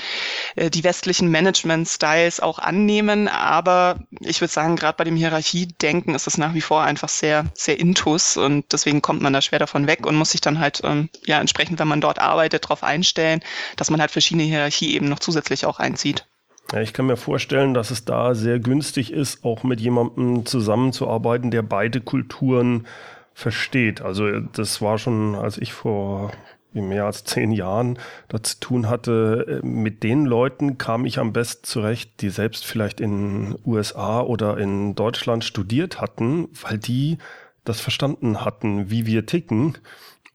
äh, 0.55 0.71
die 0.71 0.85
westlichen 0.85 1.29
Management-Styles 1.33 2.39
auch 2.39 2.61
annehmen. 2.61 3.27
Aber 3.27 3.99
ich 4.21 4.41
würde 4.41 4.53
sagen, 4.53 4.77
gerade 4.77 4.97
bei 4.97 5.05
dem 5.05 5.17
Hierarchiedenken 5.17 6.15
ist 6.15 6.29
es 6.29 6.39
nach 6.39 6.55
wie 6.55 6.61
vor 6.61 6.83
einfach 6.83 7.09
sehr, 7.09 7.47
sehr 7.55 7.81
intus 7.81 8.37
und 8.37 8.73
deswegen 8.73 9.03
kommt 9.03 9.21
man 9.21 9.33
da 9.33 9.43
schwer 9.43 9.59
davon 9.59 9.89
weg 9.89 10.07
und 10.07 10.15
muss 10.15 10.31
sich 10.31 10.41
dann 10.41 10.61
halt 10.61 10.83
ähm, 10.85 11.09
ja 11.25 11.41
entsprechend, 11.41 11.81
wenn 11.81 11.89
man 11.89 12.01
dort 12.01 12.20
arbeitet, 12.21 12.65
darauf 12.65 12.83
einstellen, 12.83 13.41
dass 13.77 13.91
man 13.91 14.01
halt 14.01 14.11
verschiedene 14.11 14.45
Hierarchie 14.45 14.95
eben 14.95 15.09
noch 15.09 15.19
zusätzlich 15.19 15.67
auch 15.67 15.79
einzieht. 15.79 16.27
Ja, 16.73 16.81
ich 16.81 16.93
kann 16.93 17.07
mir 17.07 17.17
vorstellen, 17.17 17.75
dass 17.75 17.91
es 17.91 18.05
da 18.05 18.35
sehr 18.35 18.61
günstig 18.61 19.13
ist, 19.13 19.45
auch 19.45 19.65
mit 19.65 19.81
jemandem 19.81 20.47
zusammenzuarbeiten, 20.47 21.51
der 21.51 21.63
beide 21.63 22.01
Kulturen 22.01 22.87
versteht. 23.35 24.03
Also 24.03 24.41
das 24.41 24.81
war 24.81 24.99
schon, 24.99 25.35
als 25.35 25.59
ich 25.59 25.73
vor 25.73 26.31
mehr 26.73 27.07
als 27.07 27.25
zehn 27.25 27.51
Jahren 27.51 27.99
da 28.29 28.43
zu 28.43 28.61
tun 28.61 28.89
hatte, 28.89 29.61
mit 29.65 30.05
den 30.05 30.25
Leuten 30.25 30.79
kam 30.79 31.05
ich 31.05 31.19
am 31.19 31.33
besten 31.33 31.65
zurecht, 31.65 32.21
die 32.21 32.31
selbst 32.31 32.65
vielleicht 32.65 33.01
in 33.01 33.59
USA 33.67 34.21
oder 34.21 34.57
in 34.59 34.95
Deutschland 34.95 35.45
studiert 35.45 36.01
hatten, 36.01 36.49
weil 36.63 36.79
die 36.79 37.19
das 37.65 37.81
verstanden 37.81 38.45
hatten, 38.45 38.91
wie 38.91 39.07
wir 39.07 39.27
ticken 39.27 39.79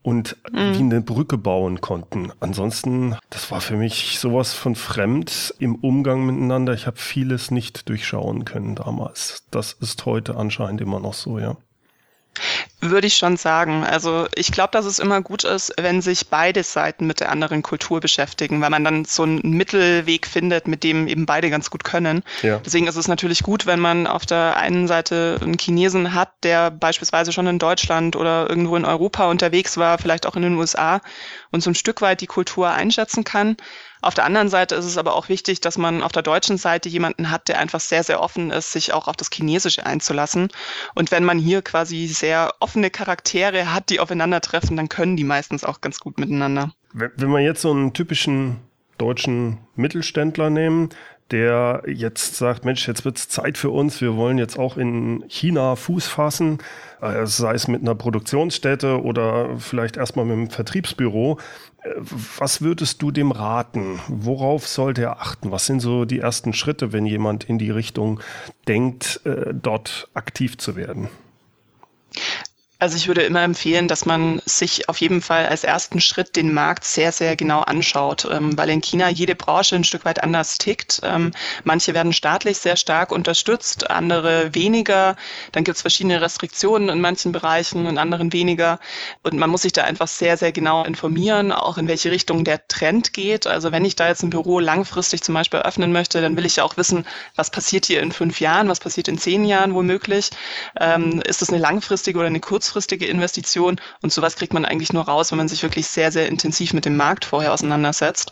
und 0.05 0.37
mhm. 0.51 0.73
wie 0.75 0.79
eine 0.83 1.01
Brücke 1.01 1.35
bauen 1.39 1.81
konnten. 1.81 2.31
Ansonsten, 2.39 3.15
das 3.31 3.49
war 3.49 3.59
für 3.59 3.75
mich 3.75 4.19
sowas 4.19 4.53
von 4.53 4.75
fremd 4.75 5.55
im 5.57 5.73
Umgang 5.73 6.27
miteinander. 6.27 6.73
Ich 6.73 6.85
habe 6.85 6.97
vieles 6.97 7.49
nicht 7.49 7.89
durchschauen 7.89 8.45
können 8.45 8.75
damals. 8.75 9.47
Das 9.49 9.73
ist 9.73 10.05
heute 10.05 10.37
anscheinend 10.37 10.79
immer 10.81 10.99
noch 10.99 11.15
so, 11.15 11.39
ja. 11.39 11.57
Würde 12.81 13.07
ich 13.07 13.17
schon 13.17 13.37
sagen. 13.37 13.83
Also 13.83 14.27
ich 14.35 14.51
glaube, 14.51 14.71
dass 14.71 14.85
es 14.85 14.99
immer 14.99 15.21
gut 15.21 15.43
ist, 15.43 15.73
wenn 15.77 16.01
sich 16.01 16.27
beide 16.27 16.63
Seiten 16.63 17.07
mit 17.07 17.19
der 17.19 17.31
anderen 17.31 17.61
Kultur 17.63 17.99
beschäftigen, 17.99 18.61
weil 18.61 18.69
man 18.69 18.83
dann 18.83 19.05
so 19.05 19.23
einen 19.23 19.41
Mittelweg 19.41 20.27
findet, 20.27 20.67
mit 20.67 20.83
dem 20.83 21.07
eben 21.07 21.25
beide 21.25 21.49
ganz 21.49 21.69
gut 21.69 21.83
können. 21.83 22.23
Ja. 22.43 22.59
Deswegen 22.63 22.87
ist 22.87 22.95
es 22.95 23.07
natürlich 23.07 23.43
gut, 23.43 23.65
wenn 23.65 23.79
man 23.79 24.05
auf 24.07 24.25
der 24.25 24.57
einen 24.57 24.87
Seite 24.87 25.39
einen 25.41 25.57
Chinesen 25.57 26.13
hat, 26.13 26.31
der 26.43 26.69
beispielsweise 26.71 27.31
schon 27.31 27.47
in 27.47 27.59
Deutschland 27.59 28.15
oder 28.15 28.49
irgendwo 28.49 28.75
in 28.75 28.85
Europa 28.85 29.29
unterwegs 29.29 29.77
war, 29.77 29.97
vielleicht 29.97 30.27
auch 30.27 30.35
in 30.35 30.43
den 30.43 30.55
USA 30.55 31.01
und 31.51 31.61
so 31.61 31.71
ein 31.71 31.75
Stück 31.75 32.01
weit 32.01 32.21
die 32.21 32.27
Kultur 32.27 32.69
einschätzen 32.69 33.23
kann. 33.23 33.57
Auf 34.05 34.13
der 34.13 34.25
anderen 34.25 34.49
Seite 34.49 34.75
ist 34.75 34.85
es 34.85 34.99
aber 34.99 35.15
auch 35.15 35.29
wichtig, 35.29 35.61
dass 35.61 35.79
man 35.79 36.03
auf 36.03 36.11
der 36.11 36.21
deutschen 36.21 36.59
Seite 36.59 36.89
jemanden 36.89 37.31
hat, 37.31 37.47
der 37.47 37.57
einfach 37.57 37.79
sehr, 37.79 38.03
sehr 38.03 38.21
offen 38.21 38.51
ist, 38.51 38.71
sich 38.71 38.93
auch 38.93 39.07
auf 39.07 39.15
das 39.15 39.31
Chinesische 39.33 39.83
einzulassen. 39.83 40.49
Und 40.93 41.09
wenn 41.09 41.23
man 41.23 41.39
hier 41.39 41.63
quasi 41.63 42.05
sehr 42.05 42.53
offene 42.59 42.91
Charaktere 42.91 43.73
hat, 43.73 43.89
die 43.89 43.99
aufeinandertreffen, 43.99 44.77
dann 44.77 44.89
können 44.89 45.17
die 45.17 45.23
meistens 45.23 45.63
auch 45.63 45.81
ganz 45.81 45.99
gut 45.99 46.19
miteinander. 46.19 46.71
Wenn, 46.93 47.31
wir 47.31 47.39
jetzt 47.39 47.63
so 47.63 47.71
einen 47.71 47.93
typischen 47.93 48.57
deutschen 48.99 49.57
Mittelständler 49.75 50.51
nehmen, 50.51 50.89
der 51.31 51.83
jetzt 51.87 52.35
sagt, 52.35 52.65
Mensch, 52.65 52.87
jetzt 52.87 53.03
wird 53.03 53.17
es 53.17 53.29
Zeit 53.29 53.57
für 53.57 53.71
uns, 53.71 53.99
wir 53.99 54.15
wollen 54.15 54.37
jetzt 54.37 54.59
auch 54.59 54.77
in 54.77 55.23
China 55.27 55.75
Fuß 55.75 56.07
fassen, 56.07 56.59
äh, 57.01 57.25
sei 57.25 57.53
es 57.55 57.67
mit 57.67 57.81
einer 57.81 57.95
Produktionsstätte 57.95 59.01
oder 59.01 59.57
vielleicht 59.57 59.97
erstmal 59.97 60.25
mit 60.25 60.37
einem 60.37 60.49
Vertriebsbüro. 60.49 61.39
Äh, 61.81 61.89
was 62.37 62.61
würdest 62.61 63.01
du 63.01 63.09
dem 63.09 63.31
raten? 63.31 63.99
Worauf 64.07 64.67
sollte 64.67 65.01
er 65.01 65.19
achten? 65.19 65.51
Was 65.51 65.65
sind 65.65 65.79
so 65.79 66.05
die 66.05 66.19
ersten 66.19 66.53
Schritte, 66.53 66.93
wenn 66.93 67.07
jemand 67.07 67.43
in 67.45 67.57
die 67.57 67.71
Richtung 67.71 68.19
denkt, 68.67 69.21
äh, 69.25 69.53
dort 69.53 70.09
aktiv 70.13 70.57
zu 70.57 70.75
werden? 70.75 71.09
Also 72.77 72.97
ich 72.97 73.07
würde 73.07 73.21
immer 73.21 73.41
empfehlen, 73.41 73.87
dass 73.87 74.05
man 74.05 74.41
sich 74.45 74.89
auf 74.89 74.99
jeden 74.99 75.21
Fall 75.21 75.45
als 75.45 75.63
ersten 75.63 76.01
Schritt 76.01 76.35
den 76.35 76.53
Markt 76.53 76.83
sehr, 76.83 77.13
sehr 77.13 77.37
genau 77.37 77.61
anschaut, 77.61 78.27
ähm, 78.29 78.57
weil 78.57 78.69
in 78.69 78.81
China 78.81 79.09
jede 79.09 79.33
Branche 79.33 79.77
ein 79.77 79.85
Stück 79.85 80.03
weit 80.03 80.21
anders 80.21 80.57
tickt. 80.57 80.99
Ähm, 81.03 81.31
manche 81.63 81.93
werden 81.93 82.11
staatlich 82.11 82.57
sehr 82.57 82.75
stark 82.75 83.13
unterstützt, 83.13 83.89
andere 83.89 84.53
weniger. 84.53 85.15
Dann 85.53 85.63
gibt 85.63 85.77
es 85.77 85.81
verschiedene 85.83 86.19
Restriktionen 86.19 86.89
in 86.89 86.99
manchen 86.99 87.31
Bereichen, 87.31 87.85
in 87.85 87.97
anderen 87.97 88.33
weniger. 88.33 88.79
Und 89.23 89.37
man 89.37 89.49
muss 89.49 89.61
sich 89.61 89.71
da 89.71 89.85
einfach 89.85 90.09
sehr, 90.09 90.35
sehr 90.35 90.51
genau 90.51 90.83
informieren, 90.83 91.53
auch 91.53 91.77
in 91.77 91.87
welche 91.87 92.11
Richtung 92.11 92.43
der 92.43 92.67
Trend 92.67 93.13
geht. 93.13 93.47
Also 93.47 93.71
wenn 93.71 93.85
ich 93.85 93.95
da 93.95 94.09
jetzt 94.09 94.21
ein 94.21 94.29
Büro 94.31 94.59
langfristig 94.59 95.23
zum 95.23 95.33
Beispiel 95.33 95.61
öffnen 95.61 95.93
möchte, 95.93 96.19
dann 96.19 96.35
will 96.35 96.45
ich 96.45 96.57
ja 96.57 96.65
auch 96.65 96.75
wissen, 96.75 97.07
was 97.37 97.51
passiert 97.51 97.85
hier 97.85 98.01
in 98.01 98.11
fünf 98.11 98.41
Jahren, 98.41 98.67
was 98.67 98.81
passiert 98.81 99.07
in 99.07 99.17
zehn 99.17 99.45
Jahren 99.45 99.73
womöglich. 99.73 100.31
Ähm, 100.77 101.21
ist 101.25 101.41
das 101.41 101.49
eine 101.49 101.59
langfristige 101.59 102.19
oder 102.19 102.27
eine 102.27 102.41
kurzfristige 102.41 102.64
kurzfristige 102.65 103.05
Investition 103.05 103.79
und 104.01 104.11
sowas 104.11 104.35
kriegt 104.35 104.53
man 104.53 104.65
eigentlich 104.65 104.91
nur 104.91 105.03
raus, 105.03 105.31
wenn 105.31 105.37
man 105.37 105.47
sich 105.47 105.61
wirklich 105.61 105.87
sehr, 105.87 106.11
sehr 106.11 106.27
intensiv 106.27 106.73
mit 106.73 106.85
dem 106.85 106.97
Markt 106.97 107.25
vorher 107.25 107.53
auseinandersetzt. 107.53 108.31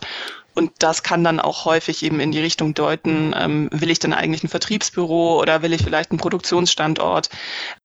Und 0.56 0.70
das 0.78 1.02
kann 1.02 1.24
dann 1.24 1.40
auch 1.40 1.64
häufig 1.64 2.04
eben 2.04 2.20
in 2.20 2.30
die 2.30 2.40
Richtung 2.40 2.74
deuten, 2.74 3.34
ähm, 3.36 3.68
will 3.72 3.90
ich 3.90 3.98
denn 3.98 4.12
eigentlich 4.12 4.44
ein 4.44 4.48
Vertriebsbüro 4.48 5.40
oder 5.40 5.62
will 5.62 5.72
ich 5.72 5.82
vielleicht 5.82 6.10
einen 6.10 6.18
Produktionsstandort? 6.18 7.28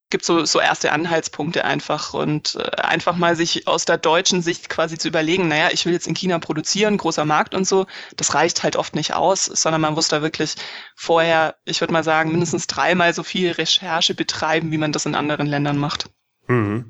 Gibt 0.08 0.24
so, 0.24 0.44
so 0.44 0.60
erste 0.60 0.92
Anhaltspunkte 0.92 1.64
einfach 1.64 2.14
und 2.14 2.56
äh, 2.56 2.82
einfach 2.82 3.16
mal 3.16 3.34
sich 3.34 3.66
aus 3.66 3.84
der 3.86 3.98
deutschen 3.98 4.42
Sicht 4.42 4.68
quasi 4.68 4.98
zu 4.98 5.08
überlegen, 5.08 5.48
naja, 5.48 5.68
ich 5.72 5.84
will 5.84 5.92
jetzt 5.92 6.06
in 6.06 6.14
China 6.14 6.38
produzieren, 6.38 6.96
großer 6.96 7.24
Markt 7.24 7.54
und 7.54 7.66
so, 7.66 7.86
das 8.16 8.34
reicht 8.34 8.62
halt 8.62 8.76
oft 8.76 8.94
nicht 8.94 9.14
aus, 9.14 9.44
sondern 9.44 9.80
man 9.80 9.94
muss 9.94 10.08
da 10.08 10.22
wirklich 10.22 10.54
vorher, 10.94 11.56
ich 11.64 11.80
würde 11.80 11.92
mal 11.92 12.04
sagen, 12.04 12.30
mindestens 12.30 12.68
dreimal 12.68 13.14
so 13.14 13.24
viel 13.24 13.52
Recherche 13.52 14.14
betreiben, 14.14 14.70
wie 14.70 14.78
man 14.78 14.92
das 14.92 15.06
in 15.06 15.16
anderen 15.16 15.46
Ländern 15.46 15.78
macht. 15.78 16.08
Mhm. 16.50 16.84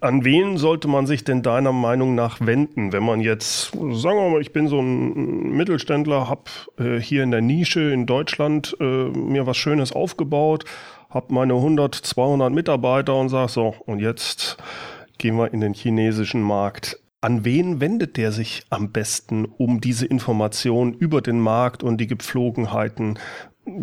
An 0.00 0.24
wen 0.24 0.56
sollte 0.56 0.88
man 0.88 1.06
sich 1.06 1.24
denn 1.24 1.42
deiner 1.42 1.72
Meinung 1.72 2.14
nach 2.14 2.40
wenden, 2.40 2.92
wenn 2.92 3.04
man 3.04 3.20
jetzt, 3.20 3.70
sagen 3.72 4.18
wir 4.18 4.30
mal, 4.30 4.40
ich 4.40 4.52
bin 4.52 4.66
so 4.66 4.80
ein 4.80 5.50
Mittelständler, 5.56 6.28
habe 6.28 6.44
äh, 6.78 6.98
hier 7.00 7.22
in 7.22 7.30
der 7.30 7.42
Nische 7.42 7.92
in 7.92 8.06
Deutschland 8.06 8.76
äh, 8.80 8.84
mir 8.84 9.46
was 9.46 9.56
Schönes 9.56 9.92
aufgebaut, 9.92 10.64
habe 11.10 11.34
meine 11.34 11.54
100, 11.54 11.94
200 11.94 12.52
Mitarbeiter 12.52 13.14
und 13.14 13.28
sage 13.28 13.52
so, 13.52 13.74
und 13.84 14.00
jetzt 14.00 14.56
gehen 15.18 15.36
wir 15.36 15.52
in 15.52 15.60
den 15.60 15.74
chinesischen 15.74 16.40
Markt. 16.40 16.98
An 17.20 17.44
wen 17.44 17.80
wendet 17.80 18.16
der 18.16 18.32
sich 18.32 18.64
am 18.70 18.90
besten, 18.92 19.44
um 19.44 19.80
diese 19.80 20.06
Informationen 20.06 20.94
über 20.94 21.20
den 21.20 21.40
Markt 21.40 21.82
und 21.82 21.98
die 21.98 22.06
Gepflogenheiten, 22.06 23.18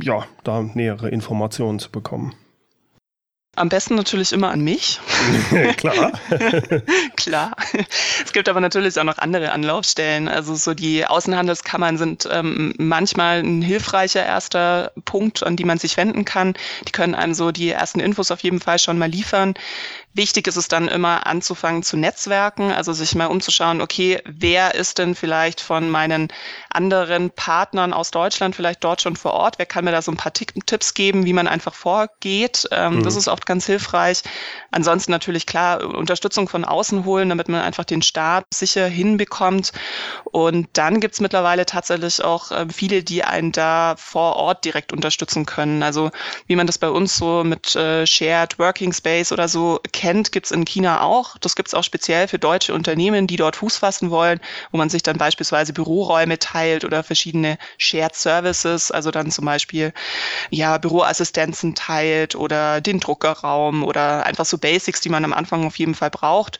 ja, 0.01 0.25
da 0.43 0.61
nähere 0.61 1.09
Informationen 1.09 1.79
zu 1.79 1.91
bekommen? 1.91 2.33
Am 3.55 3.69
besten 3.69 3.93
natürlich 3.93 4.31
immer 4.31 4.49
an 4.49 4.61
mich. 4.61 4.99
Klar. 5.77 6.11
Klar. 7.15 7.55
Es 8.25 8.33
gibt 8.33 8.49
aber 8.49 8.59
natürlich 8.59 8.99
auch 8.99 9.03
noch 9.03 9.19
andere 9.19 9.51
Anlaufstellen. 9.51 10.27
Also 10.27 10.55
so 10.55 10.73
die 10.73 11.05
Außenhandelskammern 11.05 11.99
sind 11.99 12.27
ähm, 12.31 12.73
manchmal 12.79 13.43
ein 13.43 13.61
hilfreicher 13.61 14.25
erster 14.25 14.91
Punkt, 15.05 15.43
an 15.43 15.55
die 15.55 15.65
man 15.65 15.77
sich 15.77 15.97
wenden 15.97 16.25
kann. 16.25 16.55
Die 16.87 16.91
können 16.91 17.13
einem 17.13 17.35
so 17.35 17.51
die 17.51 17.69
ersten 17.69 17.99
Infos 17.99 18.31
auf 18.31 18.39
jeden 18.39 18.59
Fall 18.59 18.79
schon 18.79 18.97
mal 18.97 19.09
liefern. 19.09 19.53
Wichtig 20.15 20.47
ist 20.47 20.57
es 20.57 20.67
dann 20.67 20.87
immer 20.87 21.25
anzufangen 21.25 21.81
zu 21.81 21.97
netzwerken, 21.97 22.71
also 22.71 22.93
sich 22.93 23.15
mal 23.15 23.25
umzuschauen, 23.25 23.81
okay, 23.81 24.21
wer 24.25 24.75
ist 24.75 24.99
denn 24.99 25.15
vielleicht 25.15 25.59
von 25.59 25.89
meinen 25.89 26.27
anderen 26.69 27.31
Partnern 27.31 27.93
aus 27.93 28.11
Deutschland 28.11 28.55
vielleicht 28.55 28.83
dort 28.83 29.01
schon 29.01 29.15
vor 29.15 29.33
Ort? 29.33 29.57
Wer 29.57 29.65
kann 29.65 29.85
mir 29.85 29.91
da 29.91 30.03
so 30.03 30.11
ein 30.11 30.17
paar 30.17 30.31
Tipps 30.33 30.93
geben, 30.93 31.25
wie 31.25 31.33
man 31.33 31.47
einfach 31.47 31.73
vorgeht? 31.73 32.67
Ähm, 32.69 32.97
mhm. 32.97 33.03
Das 33.03 33.15
ist 33.15 33.27
oft 33.27 33.47
ganz 33.47 33.65
hilfreich. 33.65 34.21
Ansonsten 34.69 35.11
natürlich 35.11 35.47
klar 35.47 35.83
Unterstützung 35.83 36.47
von 36.47 36.63
außen 36.63 37.05
holen, 37.05 37.29
damit 37.29 37.49
man 37.49 37.61
einfach 37.61 37.85
den 37.85 38.03
Start 38.03 38.45
sicher 38.53 38.85
hinbekommt. 38.85 39.71
Und 40.25 40.67
dann 40.73 40.99
gibt's 40.99 41.21
mittlerweile 41.21 41.65
tatsächlich 41.65 42.23
auch 42.23 42.51
äh, 42.51 42.67
viele, 42.71 43.03
die 43.03 43.23
einen 43.23 43.51
da 43.51 43.95
vor 43.97 44.35
Ort 44.35 44.63
direkt 44.63 44.93
unterstützen 44.93 45.47
können. 45.47 45.81
Also 45.81 46.11
wie 46.45 46.55
man 46.55 46.67
das 46.67 46.77
bei 46.77 46.89
uns 46.89 47.17
so 47.17 47.43
mit 47.43 47.75
äh, 47.75 48.05
Shared 48.05 48.59
Working 48.59 48.93
Space 48.93 49.31
oder 49.31 49.47
so 49.47 49.79
kennt, 49.91 50.02
gibt 50.03 50.45
es 50.45 50.51
in 50.51 50.65
China 50.65 51.01
auch. 51.01 51.37
Das 51.39 51.55
gibt 51.55 51.69
es 51.69 51.73
auch 51.73 51.83
speziell 51.83 52.27
für 52.27 52.37
deutsche 52.37 52.73
Unternehmen, 52.73 53.25
die 53.25 53.37
dort 53.37 53.55
Fuß 53.55 53.77
fassen 53.77 54.11
wollen, 54.11 54.39
wo 54.71 54.77
man 54.77 54.89
sich 54.89 55.01
dann 55.01 55.17
beispielsweise 55.17 55.71
Büroräume 55.71 56.39
teilt 56.39 56.83
oder 56.83 57.03
verschiedene 57.03 57.57
Shared 57.77 58.15
Services, 58.15 58.91
also 58.91 59.11
dann 59.11 59.31
zum 59.31 59.45
Beispiel 59.45 59.93
ja 60.49 60.77
Büroassistenzen 60.77 61.73
teilt 61.73 62.35
oder 62.35 62.81
den 62.81 62.99
Druckerraum 62.99 63.83
oder 63.83 64.25
einfach 64.25 64.45
so 64.45 64.57
Basics, 64.57 65.01
die 65.01 65.09
man 65.09 65.23
am 65.23 65.33
Anfang 65.33 65.65
auf 65.65 65.77
jeden 65.77 65.95
Fall 65.95 66.09
braucht 66.09 66.59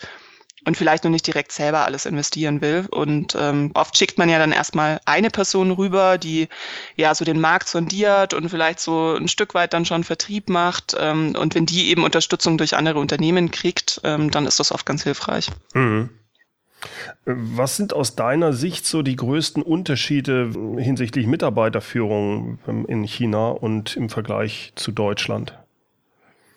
und 0.65 0.77
vielleicht 0.77 1.03
noch 1.03 1.12
nicht 1.12 1.27
direkt 1.27 1.51
selber 1.51 1.86
alles 1.86 2.05
investieren 2.05 2.62
will. 2.62 2.88
Und 2.89 3.36
ähm, 3.39 3.72
oft 3.74 3.98
schickt 3.98 4.17
man 4.17 4.29
ja 4.29 4.39
dann 4.39 4.51
erstmal 4.51 5.00
eine 5.05 5.29
Person 5.29 5.72
rüber, 5.72 6.17
die 6.17 6.48
ja 6.96 7.13
so 7.15 7.25
den 7.25 7.39
Markt 7.39 7.67
sondiert 7.67 8.34
und 8.34 8.50
vielleicht 8.50 8.79
so 8.79 9.15
ein 9.15 9.27
Stück 9.27 9.53
weit 9.53 9.74
dann 9.74 9.86
schon 9.86 10.03
Vertrieb 10.03 10.50
macht. 10.50 10.96
Ähm, 11.00 11.36
und 11.38 11.55
wenn 11.55 11.65
die 11.65 11.89
eben 11.89 12.03
Unterstützung 12.03 12.58
durch 12.58 12.75
andere 12.75 13.00
Unternehmen 13.00 13.51
kriegt, 13.51 14.01
ähm, 14.03 14.32
dann 14.32 14.46
ist 14.46 14.60
das 14.60 14.72
oft 14.72 14.86
ganz 14.86 15.03
hilfreich. 15.03 15.50
Mhm. 15.74 16.10
Was 17.25 17.77
sind 17.77 17.93
aus 17.93 18.15
deiner 18.15 18.51
Sicht 18.51 18.86
so 18.86 19.03
die 19.03 19.15
größten 19.15 19.63
Unterschiede 19.63 20.51
hinsichtlich 20.77 21.27
Mitarbeiterführung 21.27 22.60
in 22.88 23.03
China 23.03 23.51
und 23.51 23.96
im 23.96 24.10
Vergleich 24.10 24.74
zu 24.75 24.91
Deutschland? 24.91 25.58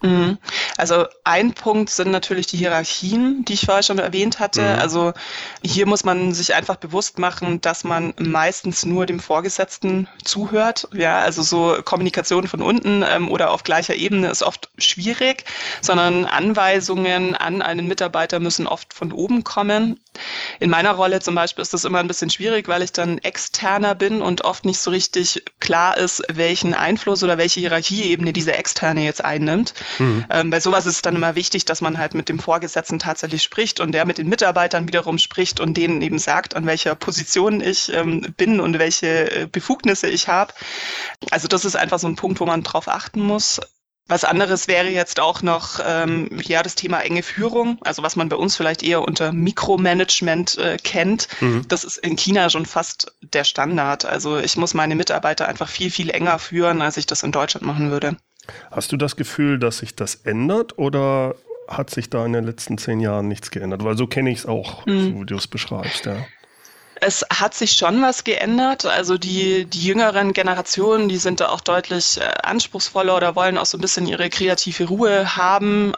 Mhm. 0.03 0.38
Also 0.76 1.07
ein 1.25 1.55
Punkt 1.55 1.91
sind 1.91 2.11
natürlich 2.11 2.47
die 2.47 2.59
Hierarchien, 2.59 3.45
die 3.47 3.55
ich 3.55 3.65
vorher 3.67 3.83
schon 3.83 3.99
erwähnt 3.99 4.38
hatte. 4.38 4.61
Mhm. 4.61 4.81
Also 4.81 5.12
hier 5.65 5.87
muss 5.87 6.05
man 6.05 6.35
sich 6.35 6.55
einfach 6.55 6.76
bewusst 6.76 7.19
machen, 7.19 7.61
dass 7.61 7.85
man 7.85 8.12
meistens 8.19 8.85
nur 8.85 9.07
dem 9.07 9.21
Vorgesetzten 9.21 10.09
zuhört. 10.23 10.88
Ja, 10.93 11.21
also 11.21 11.43
so 11.43 11.79
Kommunikation 11.85 12.47
von 12.47 12.61
unten 12.61 13.05
ähm, 13.09 13.31
oder 13.31 13.50
auf 13.50 13.65
gleicher 13.65 13.95
Ebene 13.95 14.29
ist 14.29 14.43
oft 14.43 14.69
schwierig, 14.79 15.45
sondern 15.81 16.26
Anweisungen 16.26 17.35
an 17.35 17.62
einen 17.62 17.88
Mitarbeiter 17.88 18.38
müssen 18.38 18.67
oft 18.67 18.93
von 18.93 19.12
oben 19.12 19.45
kommen. 19.45 19.99
In 20.61 20.71
meiner 20.71 20.93
Rolle 20.93 21.21
zum 21.21 21.35
Beispiel 21.35 21.62
ist 21.62 21.75
das 21.75 21.85
immer 21.85 21.99
ein 21.99 22.09
bisschen 22.09 22.31
schwierig, 22.31 22.69
weil 22.69 22.83
ich 22.83 22.93
dann 22.93 23.19
externer 23.19 23.95
bin 23.95 24.23
und 24.23 24.45
oft 24.45 24.65
nicht 24.65 24.79
so 24.79 24.91
richtig 24.91 25.43
klar 25.61 25.97
ist, 25.97 26.23
welchen 26.33 26.75
Einfluss 26.75 27.23
oder 27.23 27.38
welche 27.38 27.61
Hierarchieebene 27.61 28.33
diese 28.33 28.55
externe 28.55 29.05
jetzt 29.05 29.25
einnimmt. 29.25 29.75
Mhm. 29.99 30.25
Ähm, 30.31 30.50
bei 30.50 30.61
sowas 30.61 30.87
ist 30.87 30.97
es 30.97 31.02
dann 31.02 31.16
immer 31.16 31.35
wichtig, 31.35 31.64
dass 31.64 31.81
man 31.81 31.99
halt 31.99 32.14
mit 32.14 32.28
dem 32.28 32.38
Vorgesetzten 32.38 32.99
tatsächlich 32.99 33.43
spricht 33.43 33.81
und 33.81 33.93
der 33.93 34.07
mit 34.07 34.19
den 34.19 34.28
Mitarbeitern 34.28 34.87
wiederum 34.87 35.19
spricht 35.19 35.61
und 35.61 35.76
denen 35.76 36.02
eben 36.02 36.19
sagt, 36.19 36.57
an 36.57 36.66
welcher 36.66 36.95
Position 36.95 37.61
ich 37.61 37.93
ähm, 37.93 38.35
bin 38.37 38.61
und 38.61 38.78
welche 38.78 39.31
äh, 39.31 39.47
Befugnisse 39.47 40.09
ich 40.09 40.28
habe. 40.28 40.52
Also 41.31 41.49
das 41.49 41.64
ist 41.64 41.76
einfach 41.76 41.99
so 41.99 42.07
ein 42.07 42.16
Punkt, 42.16 42.40
wo 42.40 42.47
man 42.47 42.62
drauf 42.62 42.88
achten 42.88 43.21
muss. 43.21 43.61
Was 44.09 44.23
anderes 44.23 44.69
wäre 44.69 44.88
jetzt 44.88 45.19
auch 45.19 45.43
noch 45.43 45.81
ähm, 45.85 46.28
ja 46.40 46.62
das 46.62 46.76
Thema 46.76 47.00
enge 47.00 47.25
Führung, 47.25 47.78
also 47.83 48.05
was 48.05 48.14
man 48.14 48.28
bei 48.28 48.37
uns 48.37 48.55
vielleicht 48.57 48.85
eher 48.85 49.02
unter 49.02 49.33
Mikromanagement 49.33 50.59
äh, 50.59 50.76
kennt. 50.76 51.26
Mhm. 51.40 51.66
Das 51.66 51.83
ist 51.83 51.99
in 51.99 52.14
China 52.14 52.49
schon 52.49 52.66
fast 52.66 53.12
der 53.21 53.43
Standard. 53.43 54.05
Also 54.05 54.38
ich 54.38 54.57
muss 54.57 54.75
meine 54.75 54.95
Mitarbeiter 54.95 55.49
einfach 55.49 55.69
viel 55.69 55.90
viel 55.90 56.11
enger 56.11 56.38
führen, 56.38 56.83
als 56.83 56.99
ich 56.99 57.07
das 57.07 57.25
in 57.25 57.33
Deutschland 57.33 57.66
machen 57.66 57.90
würde. 57.90 58.16
Hast 58.71 58.93
du 58.93 58.97
das 58.97 59.17
Gefühl, 59.17 59.59
dass 59.59 59.79
sich 59.79 59.95
das 59.95 60.17
ändert 60.17 60.79
oder 60.79 61.35
hat 61.69 61.91
sich 61.91 62.11
da 62.11 62.25
in 62.25 62.33
den 62.33 62.45
letzten 62.45 62.79
zehn 62.79 63.00
Jahren 63.00 63.29
nichts 63.29 63.50
geändert? 63.50 63.85
Weil 63.85 63.97
so 63.97 64.07
kenne 64.07 64.31
ich 64.31 64.41
es 64.41 64.47
auch, 64.47 64.87
mhm. 64.87 65.00
so 65.00 65.21
wie 65.21 65.26
du 65.26 65.37
es 65.37 65.47
beschreibst, 65.47 66.07
ja. 66.07 66.17
Es 66.99 67.25
hat 67.29 67.53
sich 67.53 67.73
schon 67.73 68.00
was 68.00 68.25
geändert. 68.25 68.87
Also 68.87 69.19
die, 69.19 69.67
die 69.67 69.83
jüngeren 69.83 70.33
Generationen, 70.33 71.11
die 71.11 71.19
sind 71.19 71.41
da 71.41 71.50
auch 71.50 71.61
deutlich 71.61 72.19
äh, 72.19 72.25
anspruchsvoller 72.43 73.15
oder 73.15 73.37
wollen 73.37 73.59
auch 73.59 73.67
so 73.67 73.76
ein 73.76 73.83
bisschen 73.83 74.07
ihre 74.07 74.31
kreative 74.31 74.85
Ruhe 74.85 75.37
haben. 75.37 75.93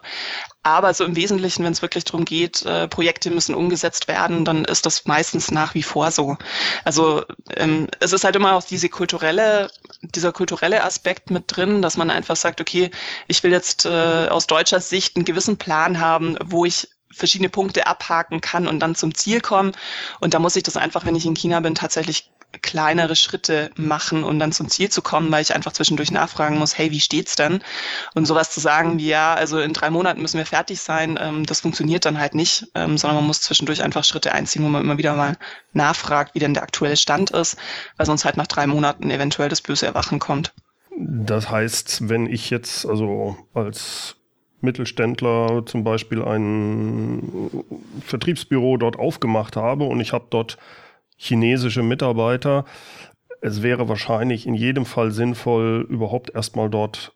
Aber 0.69 0.93
so 0.93 1.05
im 1.05 1.17
Wesentlichen, 1.17 1.65
wenn 1.65 1.73
es 1.73 1.81
wirklich 1.81 2.05
darum 2.05 2.27
geht, 2.27 2.67
äh, 2.67 2.89
Projekte 2.89 3.31
müssen 3.31 3.55
umgesetzt 3.55 4.07
werden, 4.07 4.45
dann 4.45 4.67
ist 4.67 4.85
das 4.85 5.07
meistens 5.07 5.51
nach 5.51 5.75
wie 5.75 5.83
vor 5.83 6.11
so. 6.11 6.37
Also 6.85 7.25
ähm, 7.57 7.89
es 8.01 8.13
ist 8.13 8.25
halt 8.25 8.37
immer 8.37 8.55
auch 8.55 8.63
diese 8.63 8.91
kulturelle, 8.91 9.71
dieser 10.03 10.31
kulturelle 10.31 10.85
Aspekt 10.85 11.31
mit 11.31 11.45
drin, 11.47 11.81
dass 11.81 11.97
man 11.97 12.11
einfach 12.11 12.37
sagt, 12.37 12.61
okay, 12.61 12.91
ich 13.29 13.43
will 13.43 13.51
jetzt 13.51 13.87
äh, 13.87 14.29
aus 14.29 14.47
deutscher 14.47 14.81
Sicht 14.81 15.17
einen 15.17 15.25
gewissen 15.25 15.57
Plan 15.57 16.01
haben, 16.01 16.37
wo 16.45 16.67
ich 16.67 16.89
verschiedene 17.11 17.49
Punkte 17.49 17.87
abhaken 17.87 18.43
kann 18.43 18.69
und 18.69 18.81
dann 18.81 18.95
zum 18.95 19.15
Ziel 19.15 19.41
kommen. 19.41 19.73
Und 20.21 20.35
da 20.35 20.39
muss 20.39 20.55
ich 20.55 20.65
das 20.65 20.77
einfach, 20.77 21.07
wenn 21.07 21.17
ich 21.17 21.25
in 21.25 21.35
China 21.35 21.61
bin, 21.61 21.75
tatsächlich 21.75 22.31
kleinere 22.59 23.17
Schritte 23.17 23.71
machen, 23.77 24.25
um 24.25 24.38
dann 24.38 24.53
zum 24.53 24.69
Ziel 24.69 24.91
zu 24.91 25.03
kommen, 25.03 25.31
weil 25.31 25.43
ich 25.43 25.55
einfach 25.55 25.73
zwischendurch 25.73 26.11
nachfragen 26.11 26.59
muss, 26.59 26.77
hey, 26.77 26.91
wie 26.91 27.00
steht's 27.00 27.37
denn? 27.37 27.61
Und 28.15 28.27
sowas 28.27 28.50
zu 28.50 28.61
sagen 28.61 28.99
wie, 28.99 29.09
ja, 29.09 29.35
also 29.35 29.59
in 29.61 29.73
drei 29.73 29.91
Monaten 29.91 30.23
müssen 30.23 30.38
wir 30.38 30.47
fertig 30.47 30.81
sein, 30.81 31.19
ähm, 31.21 31.47
das 31.47 31.61
funktioniert 31.61 32.05
dann 32.05 32.19
halt 32.19 32.35
nicht, 32.35 32.67
ähm, 32.75 32.99
sondern 32.99 33.17
man 33.17 33.27
muss 33.27 33.41
zwischendurch 33.41 33.83
einfach 33.83 34.05
Schritte 34.05 34.33
einziehen, 34.33 34.65
wo 34.65 34.69
man 34.69 34.83
immer 34.83 34.99
wieder 34.99 35.15
mal 35.15 35.37
nachfragt, 35.73 36.35
wie 36.35 36.41
denn 36.41 36.55
der 36.55 36.62
aktuelle 36.62 36.97
Stand 36.97 37.31
ist, 37.31 37.57
weil 37.97 38.07
sonst 38.07 38.25
halt 38.25 38.37
nach 38.37 38.47
drei 38.47 38.67
Monaten 38.67 39.11
eventuell 39.11 39.49
das 39.49 39.61
böse 39.61 39.87
Erwachen 39.87 40.19
kommt. 40.19 40.53
Das 41.00 41.50
heißt, 41.50 42.09
wenn 42.09 42.27
ich 42.27 42.50
jetzt 42.50 42.85
also 42.85 43.37
als 43.55 44.17
Mittelständler 44.61 45.65
zum 45.67 45.85
Beispiel 45.85 46.23
ein 46.25 47.65
Vertriebsbüro 48.05 48.77
dort 48.77 48.99
aufgemacht 48.99 49.57
habe 49.57 49.85
und 49.85 50.00
ich 50.00 50.12
habe 50.12 50.27
dort 50.31 50.59
chinesische 51.19 51.83
Mitarbeiter, 51.83 52.65
es 53.41 53.63
wäre 53.63 53.89
wahrscheinlich 53.89 54.47
in 54.47 54.55
jedem 54.55 54.87
Fall 54.87 55.11
sinnvoll, 55.11 55.87
überhaupt 55.89 56.35
erstmal 56.35 56.71
dort 56.71 57.13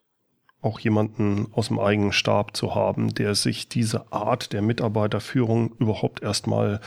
auch 0.60 0.78
jemanden 0.78 1.48
aus 1.52 1.68
dem 1.68 1.80
eigenen 1.80 2.12
Stab 2.12 2.56
zu 2.56 2.74
haben, 2.74 3.14
der 3.14 3.34
sich 3.34 3.68
diese 3.68 4.12
Art 4.12 4.52
der 4.52 4.62
Mitarbeiterführung 4.62 5.72
überhaupt 5.78 6.22
erstmal 6.22 6.80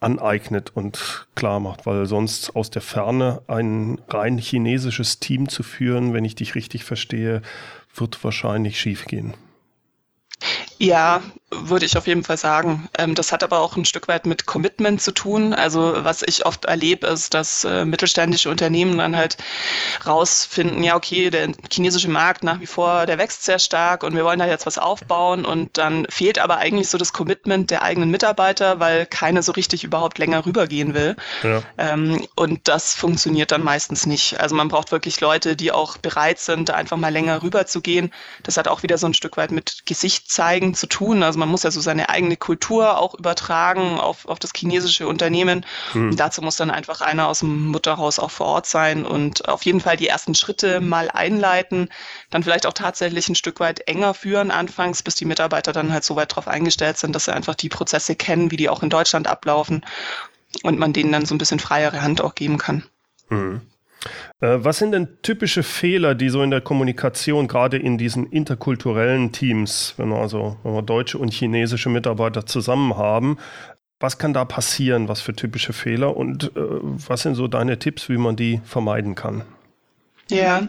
aneignet 0.00 0.72
und 0.74 1.28
klar 1.34 1.60
macht, 1.60 1.86
weil 1.86 2.06
sonst 2.06 2.54
aus 2.56 2.70
der 2.70 2.82
Ferne 2.82 3.42
ein 3.46 4.00
rein 4.08 4.38
chinesisches 4.38 5.20
Team 5.20 5.48
zu 5.48 5.62
führen, 5.62 6.12
wenn 6.12 6.24
ich 6.24 6.34
dich 6.34 6.54
richtig 6.54 6.84
verstehe, 6.84 7.42
wird 7.94 8.22
wahrscheinlich 8.22 8.80
schiefgehen. 8.80 9.34
Ja, 10.78 11.22
würde 11.50 11.86
ich 11.86 11.96
auf 11.96 12.06
jeden 12.06 12.24
Fall 12.24 12.36
sagen. 12.36 12.88
Ähm, 12.98 13.14
das 13.14 13.32
hat 13.32 13.42
aber 13.42 13.60
auch 13.60 13.76
ein 13.76 13.86
Stück 13.86 14.06
weit 14.08 14.26
mit 14.26 14.44
Commitment 14.44 15.00
zu 15.00 15.12
tun. 15.12 15.54
Also 15.54 15.94
was 15.98 16.22
ich 16.22 16.44
oft 16.44 16.66
erlebe, 16.66 17.06
ist, 17.06 17.32
dass 17.32 17.64
äh, 17.64 17.86
mittelständische 17.86 18.50
Unternehmen 18.50 18.98
dann 18.98 19.16
halt 19.16 19.38
rausfinden, 20.06 20.82
ja, 20.82 20.94
okay, 20.94 21.30
der 21.30 21.52
chinesische 21.72 22.10
Markt 22.10 22.44
nach 22.44 22.60
wie 22.60 22.66
vor, 22.66 23.06
der 23.06 23.16
wächst 23.16 23.44
sehr 23.44 23.58
stark 23.58 24.02
und 24.02 24.14
wir 24.14 24.24
wollen 24.24 24.38
da 24.38 24.46
jetzt 24.46 24.66
was 24.66 24.76
aufbauen 24.76 25.46
und 25.46 25.78
dann 25.78 26.06
fehlt 26.10 26.38
aber 26.38 26.58
eigentlich 26.58 26.90
so 26.90 26.98
das 26.98 27.14
Commitment 27.14 27.70
der 27.70 27.82
eigenen 27.82 28.10
Mitarbeiter, 28.10 28.78
weil 28.78 29.06
keiner 29.06 29.42
so 29.42 29.52
richtig 29.52 29.84
überhaupt 29.84 30.18
länger 30.18 30.44
rübergehen 30.44 30.92
will. 30.92 31.16
Ja. 31.42 31.62
Ähm, 31.78 32.26
und 32.34 32.68
das 32.68 32.92
funktioniert 32.92 33.52
dann 33.52 33.64
meistens 33.64 34.04
nicht. 34.04 34.38
Also 34.38 34.54
man 34.54 34.68
braucht 34.68 34.92
wirklich 34.92 35.20
Leute, 35.22 35.56
die 35.56 35.72
auch 35.72 35.96
bereit 35.96 36.40
sind, 36.40 36.68
da 36.68 36.74
einfach 36.74 36.98
mal 36.98 37.12
länger 37.12 37.42
rüber 37.42 37.64
zu 37.64 37.80
gehen. 37.80 38.12
Das 38.42 38.58
hat 38.58 38.68
auch 38.68 38.82
wieder 38.82 38.98
so 38.98 39.06
ein 39.06 39.14
Stück 39.14 39.38
weit 39.38 39.50
mit 39.50 39.86
Gesicht 39.86 40.30
zeigen 40.30 40.74
zu 40.74 40.86
tun. 40.86 41.22
Also 41.22 41.37
man 41.38 41.48
muss 41.48 41.62
ja 41.62 41.70
so 41.70 41.80
seine 41.80 42.08
eigene 42.08 42.36
Kultur 42.36 42.98
auch 42.98 43.14
übertragen 43.14 43.98
auf, 43.98 44.26
auf 44.26 44.38
das 44.38 44.52
chinesische 44.54 45.08
Unternehmen. 45.08 45.64
Mhm. 45.94 46.10
Und 46.10 46.20
dazu 46.20 46.42
muss 46.42 46.56
dann 46.56 46.70
einfach 46.70 47.00
einer 47.00 47.28
aus 47.28 47.40
dem 47.40 47.68
Mutterhaus 47.68 48.18
auch 48.18 48.30
vor 48.30 48.46
Ort 48.46 48.66
sein 48.66 49.06
und 49.06 49.48
auf 49.48 49.62
jeden 49.64 49.80
Fall 49.80 49.96
die 49.96 50.08
ersten 50.08 50.34
Schritte 50.34 50.80
mal 50.80 51.10
einleiten, 51.10 51.88
dann 52.30 52.42
vielleicht 52.42 52.66
auch 52.66 52.72
tatsächlich 52.72 53.28
ein 53.28 53.34
Stück 53.34 53.60
weit 53.60 53.88
enger 53.88 54.14
führen 54.14 54.50
anfangs, 54.50 55.02
bis 55.02 55.14
die 55.14 55.24
Mitarbeiter 55.24 55.72
dann 55.72 55.92
halt 55.92 56.04
so 56.04 56.16
weit 56.16 56.32
darauf 56.32 56.48
eingestellt 56.48 56.98
sind, 56.98 57.14
dass 57.14 57.24
sie 57.26 57.34
einfach 57.34 57.54
die 57.54 57.68
Prozesse 57.68 58.16
kennen, 58.16 58.50
wie 58.50 58.56
die 58.56 58.68
auch 58.68 58.82
in 58.82 58.90
Deutschland 58.90 59.26
ablaufen 59.26 59.84
und 60.62 60.78
man 60.78 60.92
denen 60.92 61.12
dann 61.12 61.26
so 61.26 61.34
ein 61.34 61.38
bisschen 61.38 61.60
freiere 61.60 62.02
Hand 62.02 62.20
auch 62.20 62.34
geben 62.34 62.58
kann. 62.58 62.84
Mhm. 63.28 63.62
Äh, 64.40 64.58
was 64.60 64.78
sind 64.78 64.92
denn 64.92 65.18
typische 65.22 65.62
Fehler, 65.62 66.14
die 66.14 66.28
so 66.28 66.42
in 66.42 66.50
der 66.50 66.60
Kommunikation, 66.60 67.48
gerade 67.48 67.78
in 67.78 67.98
diesen 67.98 68.30
interkulturellen 68.30 69.32
Teams, 69.32 69.94
wenn 69.96 70.08
wir 70.08 70.18
also 70.18 70.56
wenn 70.62 70.74
wir 70.74 70.82
deutsche 70.82 71.18
und 71.18 71.32
chinesische 71.32 71.88
Mitarbeiter 71.88 72.46
zusammen 72.46 72.96
haben, 72.96 73.38
was 74.00 74.18
kann 74.18 74.32
da 74.32 74.44
passieren? 74.44 75.08
Was 75.08 75.20
für 75.20 75.34
typische 75.34 75.72
Fehler? 75.72 76.16
Und 76.16 76.44
äh, 76.44 76.50
was 76.56 77.22
sind 77.22 77.34
so 77.34 77.48
deine 77.48 77.78
Tipps, 77.78 78.08
wie 78.08 78.18
man 78.18 78.36
die 78.36 78.60
vermeiden 78.64 79.14
kann? 79.14 79.42
Ja, 80.30 80.68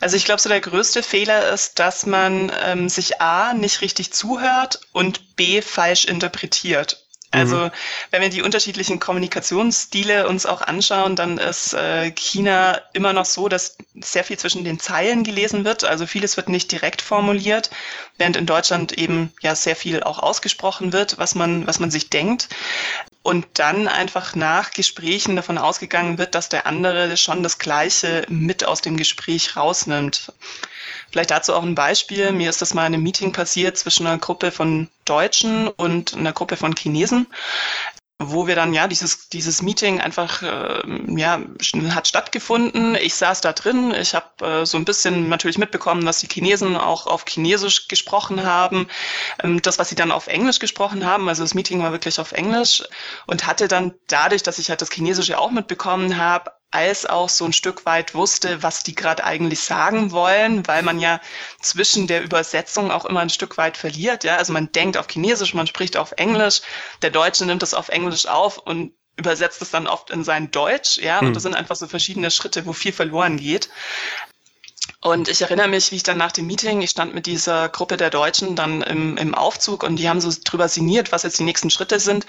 also 0.00 0.16
ich 0.16 0.24
glaube, 0.24 0.40
so 0.40 0.48
der 0.48 0.60
größte 0.60 1.02
Fehler 1.02 1.52
ist, 1.52 1.78
dass 1.78 2.06
man 2.06 2.52
ähm, 2.64 2.88
sich 2.88 3.20
A 3.20 3.54
nicht 3.54 3.80
richtig 3.80 4.12
zuhört 4.12 4.80
und 4.92 5.36
B 5.36 5.62
falsch 5.62 6.04
interpretiert. 6.04 7.06
Also 7.32 7.56
mhm. 7.56 7.70
wenn 8.10 8.22
wir 8.22 8.28
die 8.28 8.42
unterschiedlichen 8.42 8.98
Kommunikationsstile 8.98 10.26
uns 10.26 10.46
auch 10.46 10.62
anschauen, 10.62 11.14
dann 11.14 11.38
ist 11.38 11.74
äh, 11.74 12.10
China 12.10 12.80
immer 12.92 13.12
noch 13.12 13.24
so, 13.24 13.48
dass 13.48 13.76
sehr 14.00 14.24
viel 14.24 14.36
zwischen 14.36 14.64
den 14.64 14.80
Zeilen 14.80 15.22
gelesen 15.22 15.64
wird. 15.64 15.84
Also 15.84 16.06
vieles 16.06 16.36
wird 16.36 16.48
nicht 16.48 16.72
direkt 16.72 17.02
formuliert, 17.02 17.70
während 18.18 18.36
in 18.36 18.46
Deutschland 18.46 18.92
eben 18.92 19.32
ja 19.42 19.54
sehr 19.54 19.76
viel 19.76 20.02
auch 20.02 20.18
ausgesprochen 20.18 20.92
wird, 20.92 21.18
was 21.18 21.36
man, 21.36 21.68
was 21.68 21.78
man 21.78 21.92
sich 21.92 22.10
denkt. 22.10 22.48
Und 23.22 23.46
dann 23.54 23.86
einfach 23.86 24.34
nach 24.34 24.72
Gesprächen 24.72 25.36
davon 25.36 25.58
ausgegangen 25.58 26.18
wird, 26.18 26.34
dass 26.34 26.48
der 26.48 26.66
andere 26.66 27.16
schon 27.16 27.44
das 27.44 27.58
Gleiche 27.58 28.24
mit 28.28 28.64
aus 28.64 28.80
dem 28.80 28.96
Gespräch 28.96 29.56
rausnimmt. 29.56 30.32
Vielleicht 31.10 31.30
dazu 31.30 31.54
auch 31.54 31.62
ein 31.62 31.74
Beispiel. 31.74 32.32
Mir 32.32 32.50
ist 32.50 32.62
das 32.62 32.74
mal 32.74 32.86
in 32.86 32.94
einem 32.94 33.02
Meeting 33.02 33.32
passiert 33.32 33.76
zwischen 33.76 34.06
einer 34.06 34.18
Gruppe 34.18 34.50
von 34.50 34.88
Deutschen 35.04 35.68
und 35.68 36.14
einer 36.14 36.32
Gruppe 36.32 36.56
von 36.56 36.74
Chinesen 36.76 37.26
wo 38.22 38.46
wir 38.46 38.54
dann 38.54 38.74
ja 38.74 38.86
dieses 38.86 39.30
dieses 39.30 39.62
Meeting 39.62 39.98
einfach 40.00 40.42
äh, 40.42 40.82
ja 41.16 41.40
hat 41.88 42.06
stattgefunden. 42.06 42.94
Ich 42.96 43.14
saß 43.14 43.40
da 43.40 43.54
drin, 43.54 43.94
ich 43.94 44.14
habe 44.14 44.46
äh, 44.60 44.66
so 44.66 44.76
ein 44.76 44.84
bisschen 44.84 45.30
natürlich 45.30 45.56
mitbekommen, 45.56 46.04
dass 46.04 46.20
die 46.20 46.28
Chinesen 46.28 46.76
auch 46.76 47.06
auf 47.06 47.24
Chinesisch 47.26 47.88
gesprochen 47.88 48.44
haben, 48.44 48.88
ähm, 49.42 49.62
das 49.62 49.78
was 49.78 49.88
sie 49.88 49.94
dann 49.94 50.12
auf 50.12 50.26
Englisch 50.26 50.58
gesprochen 50.58 51.06
haben. 51.06 51.30
Also 51.30 51.42
das 51.42 51.54
Meeting 51.54 51.82
war 51.82 51.92
wirklich 51.92 52.20
auf 52.20 52.32
Englisch 52.32 52.82
und 53.26 53.46
hatte 53.46 53.68
dann 53.68 53.94
dadurch, 54.06 54.42
dass 54.42 54.58
ich 54.58 54.68
halt 54.68 54.82
das 54.82 54.90
Chinesische 54.90 55.38
auch 55.38 55.50
mitbekommen 55.50 56.18
habe, 56.18 56.52
als 56.70 57.04
auch 57.06 57.28
so 57.28 57.44
ein 57.44 57.52
Stück 57.52 57.84
weit 57.84 58.14
wusste, 58.14 58.62
was 58.62 58.82
die 58.82 58.94
gerade 58.94 59.24
eigentlich 59.24 59.60
sagen 59.60 60.12
wollen, 60.12 60.66
weil 60.68 60.82
man 60.82 61.00
ja 61.00 61.20
zwischen 61.60 62.06
der 62.06 62.22
Übersetzung 62.22 62.90
auch 62.90 63.04
immer 63.04 63.20
ein 63.20 63.30
Stück 63.30 63.56
weit 63.56 63.76
verliert. 63.76 64.24
Ja, 64.24 64.36
also 64.36 64.52
man 64.52 64.70
denkt 64.72 64.96
auf 64.96 65.08
Chinesisch, 65.08 65.54
man 65.54 65.66
spricht 65.66 65.96
auf 65.96 66.12
Englisch, 66.12 66.62
der 67.02 67.10
Deutsche 67.10 67.44
nimmt 67.44 67.62
es 67.62 67.74
auf 67.74 67.88
Englisch 67.88 68.26
auf 68.26 68.58
und 68.58 68.92
übersetzt 69.16 69.60
es 69.62 69.70
dann 69.70 69.86
oft 69.86 70.10
in 70.10 70.24
sein 70.24 70.50
Deutsch, 70.50 70.96
ja, 70.98 71.18
und 71.18 71.28
hm. 71.28 71.34
das 71.34 71.42
sind 71.42 71.54
einfach 71.54 71.76
so 71.76 71.86
verschiedene 71.86 72.30
Schritte, 72.30 72.64
wo 72.66 72.72
viel 72.72 72.92
verloren 72.92 73.36
geht. 73.36 73.68
Und 75.02 75.28
ich 75.28 75.40
erinnere 75.40 75.68
mich, 75.68 75.92
wie 75.92 75.96
ich 75.96 76.02
dann 76.02 76.18
nach 76.18 76.32
dem 76.32 76.46
Meeting, 76.46 76.82
ich 76.82 76.90
stand 76.90 77.14
mit 77.14 77.24
dieser 77.24 77.70
Gruppe 77.70 77.96
der 77.96 78.10
Deutschen 78.10 78.54
dann 78.54 78.82
im, 78.82 79.16
im 79.16 79.34
Aufzug 79.34 79.82
und 79.82 79.96
die 79.96 80.10
haben 80.10 80.20
so 80.20 80.30
drüber 80.44 80.68
signiert, 80.68 81.10
was 81.10 81.22
jetzt 81.22 81.38
die 81.38 81.44
nächsten 81.44 81.70
Schritte 81.70 81.98
sind. 81.98 82.26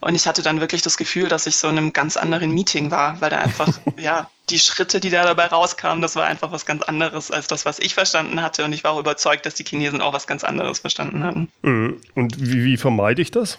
Und 0.00 0.14
ich 0.14 0.26
hatte 0.26 0.42
dann 0.42 0.58
wirklich 0.58 0.80
das 0.80 0.96
Gefühl, 0.96 1.28
dass 1.28 1.46
ich 1.46 1.58
so 1.58 1.68
in 1.68 1.76
einem 1.76 1.92
ganz 1.92 2.16
anderen 2.16 2.50
Meeting 2.52 2.90
war, 2.90 3.20
weil 3.20 3.28
da 3.28 3.38
einfach, 3.38 3.68
ja, 3.98 4.30
die 4.48 4.58
Schritte, 4.58 5.00
die 5.00 5.10
da 5.10 5.24
dabei 5.24 5.46
rauskamen, 5.46 6.00
das 6.00 6.16
war 6.16 6.24
einfach 6.24 6.50
was 6.50 6.64
ganz 6.64 6.82
anderes 6.82 7.30
als 7.30 7.46
das, 7.46 7.66
was 7.66 7.78
ich 7.78 7.92
verstanden 7.92 8.40
hatte. 8.40 8.64
Und 8.64 8.72
ich 8.72 8.84
war 8.84 8.92
auch 8.92 9.00
überzeugt, 9.00 9.44
dass 9.44 9.54
die 9.54 9.64
Chinesen 9.64 10.00
auch 10.00 10.14
was 10.14 10.26
ganz 10.26 10.44
anderes 10.44 10.78
verstanden 10.78 11.24
hatten. 11.24 11.52
Mhm. 11.60 12.00
Und 12.14 12.40
wie, 12.40 12.64
wie 12.64 12.76
vermeide 12.78 13.20
ich 13.20 13.32
das? 13.32 13.58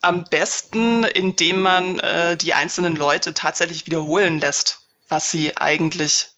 Am 0.00 0.24
besten, 0.30 1.02
indem 1.02 1.60
man 1.60 1.98
äh, 1.98 2.36
die 2.36 2.54
einzelnen 2.54 2.94
Leute 2.94 3.34
tatsächlich 3.34 3.86
wiederholen 3.86 4.38
lässt, 4.38 4.80
was 5.08 5.32
sie 5.32 5.56
eigentlich 5.56 6.33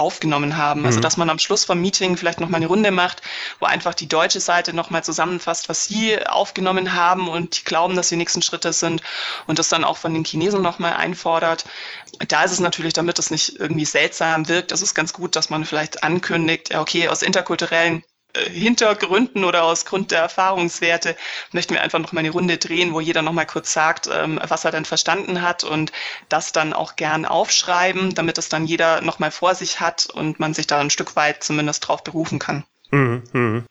aufgenommen 0.00 0.56
haben. 0.56 0.84
Also 0.86 0.98
mhm. 0.98 1.02
dass 1.02 1.16
man 1.16 1.30
am 1.30 1.38
Schluss 1.38 1.64
vom 1.64 1.80
Meeting 1.80 2.16
vielleicht 2.16 2.40
nochmal 2.40 2.58
eine 2.58 2.66
Runde 2.66 2.90
macht, 2.90 3.22
wo 3.60 3.66
einfach 3.66 3.94
die 3.94 4.08
deutsche 4.08 4.40
Seite 4.40 4.74
nochmal 4.74 5.04
zusammenfasst, 5.04 5.68
was 5.68 5.84
sie 5.84 6.26
aufgenommen 6.26 6.94
haben 6.94 7.28
und 7.28 7.60
die 7.60 7.64
glauben, 7.64 7.94
dass 7.94 8.08
die 8.08 8.16
nächsten 8.16 8.42
Schritte 8.42 8.72
sind 8.72 9.02
und 9.46 9.58
das 9.58 9.68
dann 9.68 9.84
auch 9.84 9.98
von 9.98 10.14
den 10.14 10.24
Chinesen 10.24 10.62
nochmal 10.62 10.94
einfordert. 10.94 11.64
Da 12.28 12.42
ist 12.42 12.52
es 12.52 12.60
natürlich, 12.60 12.94
damit 12.94 13.18
es 13.18 13.30
nicht 13.30 13.60
irgendwie 13.60 13.84
seltsam 13.84 14.48
wirkt, 14.48 14.72
das 14.72 14.82
ist 14.82 14.94
ganz 14.94 15.12
gut, 15.12 15.36
dass 15.36 15.50
man 15.50 15.64
vielleicht 15.64 16.02
ankündigt, 16.02 16.74
okay, 16.74 17.08
aus 17.08 17.22
interkulturellen 17.22 18.02
Hintergründen 18.50 19.44
oder 19.44 19.64
aus 19.64 19.84
Grund 19.84 20.10
der 20.10 20.20
Erfahrungswerte 20.20 21.16
möchten 21.52 21.74
wir 21.74 21.82
einfach 21.82 21.98
noch 21.98 22.12
mal 22.12 22.20
eine 22.20 22.30
Runde 22.30 22.58
drehen, 22.58 22.92
wo 22.92 23.00
jeder 23.00 23.22
noch 23.22 23.32
mal 23.32 23.46
kurz 23.46 23.72
sagt, 23.72 24.08
ähm, 24.12 24.40
was 24.46 24.64
er 24.64 24.70
denn 24.70 24.84
verstanden 24.84 25.42
hat 25.42 25.64
und 25.64 25.92
das 26.28 26.52
dann 26.52 26.72
auch 26.72 26.96
gern 26.96 27.24
aufschreiben, 27.24 28.14
damit 28.14 28.38
es 28.38 28.48
dann 28.48 28.66
jeder 28.66 29.00
noch 29.00 29.18
mal 29.18 29.30
vor 29.30 29.54
sich 29.54 29.80
hat 29.80 30.06
und 30.06 30.40
man 30.40 30.54
sich 30.54 30.66
da 30.66 30.80
ein 30.80 30.90
Stück 30.90 31.16
weit 31.16 31.42
zumindest 31.42 31.86
drauf 31.86 32.04
berufen 32.04 32.38
kann. 32.38 32.64
Mhm, 32.90 33.22
mh. 33.32 33.62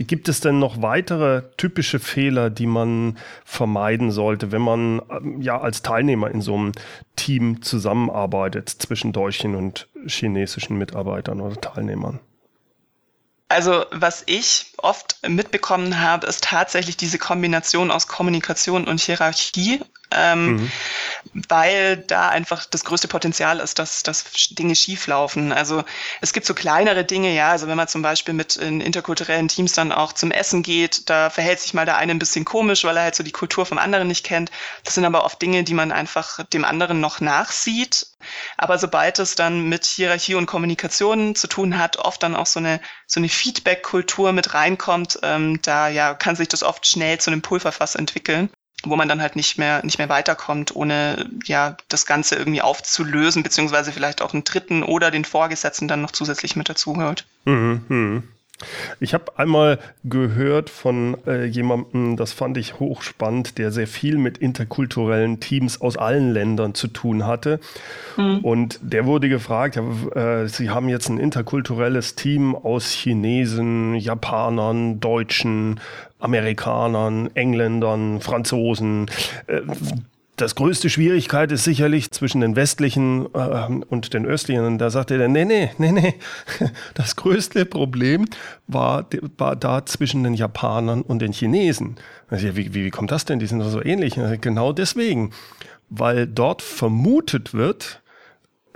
Gibt 0.00 0.28
es 0.28 0.40
denn 0.40 0.60
noch 0.60 0.80
weitere 0.80 1.42
typische 1.56 1.98
Fehler, 1.98 2.50
die 2.50 2.68
man 2.68 3.18
vermeiden 3.44 4.12
sollte, 4.12 4.52
wenn 4.52 4.62
man 4.62 5.02
ähm, 5.10 5.42
ja 5.42 5.60
als 5.60 5.82
Teilnehmer 5.82 6.30
in 6.30 6.40
so 6.40 6.54
einem 6.54 6.72
Team 7.16 7.62
zusammenarbeitet 7.62 8.68
zwischen 8.68 9.12
deutschen 9.12 9.56
und 9.56 9.88
chinesischen 10.06 10.78
Mitarbeitern 10.78 11.40
oder 11.40 11.60
Teilnehmern? 11.60 12.20
Also 13.48 13.86
was 13.90 14.22
ich 14.26 14.74
oft 14.76 15.16
mitbekommen 15.26 16.00
habe, 16.00 16.26
ist 16.26 16.44
tatsächlich 16.44 16.98
diese 16.98 17.18
Kombination 17.18 17.90
aus 17.90 18.06
Kommunikation 18.06 18.86
und 18.86 19.00
Hierarchie 19.00 19.80
ähm, 20.10 20.56
mhm. 20.56 20.72
weil 21.48 21.96
da 21.98 22.28
einfach 22.28 22.64
das 22.64 22.84
größte 22.84 23.08
Potenzial 23.08 23.60
ist, 23.60 23.78
dass, 23.78 24.02
dass 24.02 24.24
Dinge 24.50 24.74
schieflaufen. 24.74 25.52
Also 25.52 25.84
es 26.20 26.32
gibt 26.32 26.46
so 26.46 26.54
kleinere 26.54 27.04
Dinge, 27.04 27.34
ja, 27.34 27.50
also 27.50 27.68
wenn 27.68 27.76
man 27.76 27.88
zum 27.88 28.02
Beispiel 28.02 28.34
mit 28.34 28.56
in 28.56 28.80
interkulturellen 28.80 29.48
Teams 29.48 29.72
dann 29.72 29.92
auch 29.92 30.12
zum 30.12 30.30
Essen 30.30 30.62
geht, 30.62 31.08
da 31.10 31.30
verhält 31.30 31.60
sich 31.60 31.74
mal 31.74 31.84
der 31.84 31.96
eine 31.96 32.12
ein 32.12 32.18
bisschen 32.18 32.44
komisch, 32.44 32.84
weil 32.84 32.96
er 32.96 33.04
halt 33.04 33.14
so 33.14 33.22
die 33.22 33.32
Kultur 33.32 33.66
vom 33.66 33.78
anderen 33.78 34.08
nicht 34.08 34.24
kennt. 34.24 34.50
Das 34.84 34.94
sind 34.94 35.04
aber 35.04 35.24
oft 35.24 35.40
Dinge, 35.42 35.64
die 35.64 35.74
man 35.74 35.92
einfach 35.92 36.44
dem 36.46 36.64
anderen 36.64 37.00
noch 37.00 37.20
nachsieht. 37.20 38.06
Aber 38.56 38.78
sobald 38.78 39.18
es 39.18 39.34
dann 39.34 39.68
mit 39.68 39.84
Hierarchie 39.84 40.34
und 40.34 40.46
Kommunikation 40.46 41.34
zu 41.34 41.46
tun 41.46 41.78
hat, 41.78 41.98
oft 41.98 42.22
dann 42.22 42.34
auch 42.34 42.46
so 42.46 42.58
eine, 42.58 42.80
so 43.06 43.20
eine 43.20 43.28
Feedback-Kultur 43.28 44.32
mit 44.32 44.54
reinkommt, 44.54 45.18
ähm, 45.22 45.60
da 45.62 45.88
ja 45.88 46.14
kann 46.14 46.36
sich 46.36 46.48
das 46.48 46.62
oft 46.62 46.86
schnell 46.86 47.18
zu 47.18 47.30
einem 47.30 47.42
Pulverfass 47.42 47.94
entwickeln 47.94 48.50
wo 48.84 48.96
man 48.96 49.08
dann 49.08 49.20
halt 49.20 49.36
nicht 49.36 49.58
mehr, 49.58 49.84
nicht 49.84 49.98
mehr 49.98 50.08
weiterkommt, 50.08 50.74
ohne 50.76 51.28
ja 51.44 51.76
das 51.88 52.06
Ganze 52.06 52.36
irgendwie 52.36 52.62
aufzulösen, 52.62 53.42
beziehungsweise 53.42 53.92
vielleicht 53.92 54.22
auch 54.22 54.32
einen 54.32 54.44
Dritten 54.44 54.82
oder 54.82 55.10
den 55.10 55.24
Vorgesetzten 55.24 55.88
dann 55.88 56.00
noch 56.00 56.12
zusätzlich 56.12 56.54
mit 56.54 56.68
dazu 56.68 56.96
hört. 56.96 57.26
Mhm, 57.44 57.82
mh. 57.88 58.22
Ich 58.98 59.14
habe 59.14 59.38
einmal 59.38 59.78
gehört 60.02 60.68
von 60.68 61.16
äh, 61.26 61.44
jemandem, 61.44 62.16
das 62.16 62.32
fand 62.32 62.56
ich 62.56 62.80
hochspannend, 62.80 63.56
der 63.58 63.70
sehr 63.70 63.86
viel 63.86 64.18
mit 64.18 64.38
interkulturellen 64.38 65.38
Teams 65.38 65.80
aus 65.80 65.96
allen 65.96 66.32
Ländern 66.32 66.74
zu 66.74 66.88
tun 66.88 67.24
hatte. 67.24 67.60
Mhm. 68.16 68.38
Und 68.40 68.80
der 68.82 69.06
wurde 69.06 69.28
gefragt, 69.28 69.76
äh, 69.76 70.48
Sie 70.48 70.70
haben 70.70 70.88
jetzt 70.88 71.08
ein 71.08 71.18
interkulturelles 71.18 72.16
Team 72.16 72.56
aus 72.56 72.90
Chinesen, 72.90 73.94
Japanern, 73.94 74.98
Deutschen, 74.98 75.78
Amerikanern, 76.18 77.30
Engländern, 77.34 78.20
Franzosen. 78.20 79.06
Äh, 79.46 79.60
das 80.36 80.54
größte 80.54 80.88
Schwierigkeit 80.88 81.50
ist 81.50 81.64
sicherlich 81.64 82.12
zwischen 82.12 82.40
den 82.40 82.54
westlichen 82.54 83.26
äh, 83.34 83.68
und 83.88 84.14
den 84.14 84.24
östlichen. 84.24 84.64
Und 84.64 84.78
da 84.78 84.90
sagte 84.90 85.20
er, 85.20 85.28
nee, 85.28 85.44
nee, 85.44 85.70
nee, 85.78 85.92
nee. 85.92 86.14
Das 86.94 87.16
größte 87.16 87.66
Problem 87.66 88.24
war, 88.66 89.06
war 89.36 89.56
da 89.56 89.84
zwischen 89.84 90.22
den 90.22 90.34
Japanern 90.34 91.02
und 91.02 91.20
den 91.20 91.32
Chinesen. 91.32 91.96
Also, 92.28 92.56
wie, 92.56 92.72
wie, 92.74 92.84
wie 92.84 92.90
kommt 92.90 93.10
das 93.10 93.24
denn? 93.24 93.40
Die 93.40 93.46
sind 93.46 93.58
doch 93.58 93.68
so 93.68 93.82
ähnlich. 93.82 94.18
Genau 94.40 94.72
deswegen. 94.72 95.32
Weil 95.90 96.26
dort 96.26 96.62
vermutet 96.62 97.54
wird, 97.54 98.00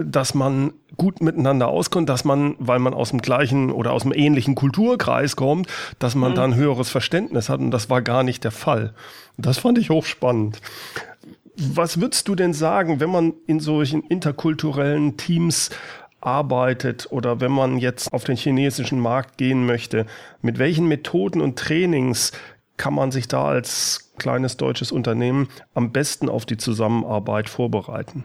dass 0.05 0.35
man 0.35 0.73
gut 0.97 1.21
miteinander 1.21 1.69
auskommt, 1.69 2.09
dass 2.09 2.25
man, 2.25 2.55
weil 2.59 2.79
man 2.79 2.95
aus 2.95 3.11
dem 3.11 3.23
gleichen 3.23 3.71
oder 3.71 3.93
aus 3.93 4.03
dem 4.03 4.13
ähnlichen 4.13 4.55
Kulturkreis 4.55 5.37
kommt, 5.37 5.69
dass 5.99 6.15
man 6.15 6.33
mhm. 6.33 6.37
da 6.37 6.45
ein 6.45 6.55
höheres 6.55 6.91
Verständnis 6.91 7.49
hat. 7.49 7.61
Und 7.61 7.71
das 7.71 7.91
war 7.91 8.03
gar 8.03 8.23
nicht 8.23 8.45
der 8.45 8.51
Fall. 8.51 8.95
Das 9.39 9.59
fand 9.59 9.79
ich 9.79 9.91
hochspannend. 9.91 10.61
Was 11.57 12.01
würdest 12.01 12.29
du 12.29 12.35
denn 12.35 12.55
sagen, 12.55 13.01
wenn 13.01 13.11
man 13.11 13.35
in 13.47 13.61
solchen 13.61 14.03
interkulturellen 14.03 15.17
Teams 15.17 15.71
arbeitet 16.21 17.09
oder 17.11 17.41
wenn 17.41 17.53
man 17.53 17.79
jetzt 17.79 18.13
auf 18.13 18.25
den 18.25 18.37
chinesischen 18.37 19.01
Markt 19.01 19.39
gehen 19.39 19.67
möchte, 19.67 20.07
mit 20.41 20.59
welchen 20.59 20.87
Methoden 20.87 21.41
und 21.41 21.59
Trainings 21.59 22.33
kann 22.77 22.95
man 22.95 23.13
sich 23.13 23.29
da 23.29 23.45
als 23.47 24.13
kleines 24.19 24.57
deutsches 24.57 24.93
Unternehmen 24.93 25.49
am 25.75 25.93
besten 25.93 26.29
auf 26.29 26.47
die 26.47 26.57
Zusammenarbeit 26.57 27.49
vorbereiten? 27.49 28.25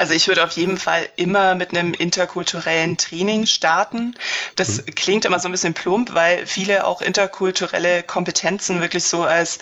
Also 0.00 0.14
ich 0.14 0.28
würde 0.28 0.42
auf 0.42 0.52
jeden 0.52 0.78
Fall 0.78 1.06
immer 1.16 1.54
mit 1.54 1.70
einem 1.70 1.92
interkulturellen 1.92 2.96
Training 2.96 3.44
starten. 3.44 4.14
Das 4.56 4.78
mhm. 4.78 4.94
klingt 4.94 5.24
immer 5.26 5.38
so 5.38 5.46
ein 5.46 5.52
bisschen 5.52 5.74
plump, 5.74 6.14
weil 6.14 6.46
viele 6.46 6.86
auch 6.86 7.02
interkulturelle 7.02 8.02
Kompetenzen 8.02 8.80
wirklich 8.80 9.04
so 9.04 9.24
als, 9.24 9.58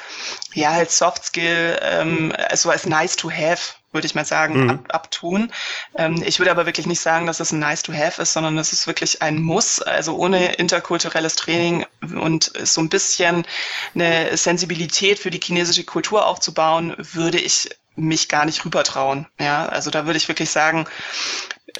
ja, 0.54 0.70
als 0.70 0.96
Soft 0.96 1.24
Skill, 1.24 1.80
ähm, 1.82 2.32
so 2.54 2.70
als 2.70 2.86
nice 2.86 3.16
to 3.16 3.30
have 3.30 3.74
würde 3.90 4.06
ich 4.06 4.14
mal 4.14 4.24
sagen, 4.24 4.64
mhm. 4.64 4.70
ab, 4.70 4.84
abtun. 4.90 5.50
Ähm, 5.96 6.22
ich 6.24 6.38
würde 6.38 6.50
aber 6.50 6.66
wirklich 6.66 6.86
nicht 6.86 7.00
sagen, 7.00 7.26
dass 7.26 7.40
es 7.40 7.52
ein 7.52 7.58
nice 7.58 7.82
to 7.82 7.92
have 7.92 8.20
ist, 8.20 8.34
sondern 8.34 8.58
es 8.58 8.72
ist 8.72 8.86
wirklich 8.86 9.22
ein 9.22 9.40
Muss. 9.40 9.80
Also 9.80 10.14
ohne 10.16 10.52
interkulturelles 10.54 11.36
Training 11.36 11.86
und 12.02 12.52
so 12.62 12.82
ein 12.82 12.90
bisschen 12.90 13.46
eine 13.94 14.36
Sensibilität 14.36 15.18
für 15.18 15.30
die 15.30 15.40
chinesische 15.42 15.84
Kultur 15.84 16.26
aufzubauen, 16.26 16.94
würde 16.98 17.38
ich 17.38 17.70
mich 17.98 18.28
gar 18.28 18.44
nicht 18.44 18.64
rübertrauen. 18.64 19.26
Ja, 19.40 19.66
also 19.66 19.90
da 19.90 20.06
würde 20.06 20.16
ich 20.16 20.28
wirklich 20.28 20.50
sagen, 20.50 20.86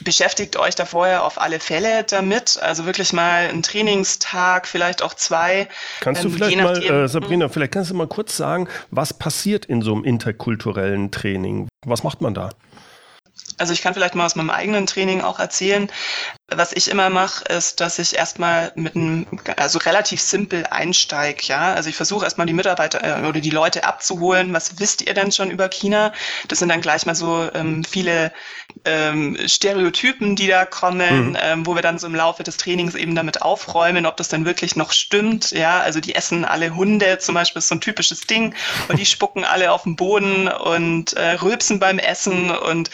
beschäftigt 0.00 0.56
euch 0.56 0.74
da 0.74 0.84
vorher 0.84 1.24
auf 1.24 1.40
alle 1.40 1.60
Fälle 1.60 2.04
damit. 2.04 2.58
Also 2.60 2.86
wirklich 2.86 3.12
mal 3.12 3.48
einen 3.48 3.62
Trainingstag, 3.62 4.66
vielleicht 4.66 5.02
auch 5.02 5.14
zwei. 5.14 5.68
Kannst 6.00 6.24
du 6.24 6.28
ähm, 6.28 6.34
vielleicht 6.34 6.56
mal, 6.58 6.82
äh, 6.82 7.08
Sabrina, 7.08 7.48
vielleicht 7.48 7.72
kannst 7.72 7.90
du 7.90 7.94
mal 7.94 8.06
kurz 8.06 8.36
sagen, 8.36 8.68
was 8.90 9.14
passiert 9.14 9.64
in 9.66 9.82
so 9.82 9.94
einem 9.94 10.04
interkulturellen 10.04 11.10
Training? 11.10 11.68
Was 11.86 12.02
macht 12.02 12.20
man 12.20 12.34
da? 12.34 12.50
Also 13.58 13.72
ich 13.72 13.82
kann 13.82 13.94
vielleicht 13.94 14.14
mal 14.14 14.24
aus 14.24 14.36
meinem 14.36 14.50
eigenen 14.50 14.86
Training 14.86 15.20
auch 15.20 15.38
erzählen. 15.38 15.90
Was 16.50 16.72
ich 16.72 16.88
immer 16.90 17.10
mache, 17.10 17.44
ist, 17.44 17.80
dass 17.80 17.98
ich 17.98 18.16
erstmal 18.16 18.72
mit 18.74 18.96
einem, 18.96 19.26
also 19.56 19.78
relativ 19.80 20.20
simpel 20.20 20.64
einsteige, 20.70 21.42
ja. 21.42 21.74
Also 21.74 21.90
ich 21.90 21.96
versuche 21.96 22.24
erstmal 22.24 22.46
die 22.46 22.54
Mitarbeiter 22.54 23.04
äh, 23.04 23.26
oder 23.26 23.40
die 23.40 23.50
Leute 23.50 23.84
abzuholen. 23.84 24.54
Was 24.54 24.78
wisst 24.78 25.02
ihr 25.02 25.12
denn 25.12 25.30
schon 25.30 25.50
über 25.50 25.68
China? 25.68 26.12
Das 26.48 26.60
sind 26.60 26.70
dann 26.70 26.80
gleich 26.80 27.04
mal 27.04 27.14
so 27.14 27.50
ähm, 27.52 27.84
viele 27.84 28.32
ähm, 28.84 29.36
Stereotypen, 29.46 30.36
die 30.36 30.46
da 30.46 30.64
kommen, 30.64 31.30
mhm. 31.30 31.36
ähm, 31.40 31.66
wo 31.66 31.74
wir 31.74 31.82
dann 31.82 31.98
so 31.98 32.06
im 32.06 32.14
Laufe 32.14 32.42
des 32.44 32.56
Trainings 32.56 32.94
eben 32.94 33.14
damit 33.14 33.42
aufräumen, 33.42 34.06
ob 34.06 34.16
das 34.16 34.28
dann 34.28 34.44
wirklich 34.44 34.76
noch 34.76 34.92
stimmt, 34.92 35.50
ja. 35.50 35.80
Also 35.80 36.00
die 36.00 36.14
essen 36.14 36.44
alle 36.44 36.74
Hunde, 36.74 37.18
zum 37.18 37.34
Beispiel 37.34 37.58
ist 37.58 37.68
so 37.68 37.74
ein 37.74 37.80
typisches 37.80 38.22
Ding, 38.22 38.54
und 38.88 38.98
die 38.98 39.06
spucken 39.06 39.44
alle 39.44 39.72
auf 39.72 39.82
den 39.82 39.96
Boden 39.96 40.48
und 40.48 41.12
äh, 41.14 41.32
rülpsen 41.32 41.78
beim 41.78 41.98
Essen 41.98 42.50
und 42.50 42.90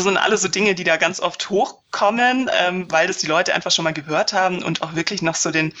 das 0.00 0.06
sind 0.06 0.16
alles 0.16 0.42
so 0.42 0.48
Dinge, 0.48 0.74
die 0.74 0.84
da 0.84 0.96
ganz 0.96 1.20
oft 1.20 1.50
hochkommen. 1.50 2.50
Ähm, 2.58 2.90
weil 2.90 3.06
das 3.06 3.18
die 3.18 3.26
Leute 3.26 3.54
einfach 3.54 3.70
schon 3.70 3.84
mal 3.84 3.92
gehört 3.92 4.32
haben 4.32 4.62
und 4.62 4.82
auch 4.82 4.94
wirklich 4.94 5.22
noch 5.22 5.34
so 5.34 5.50
den, 5.50 5.72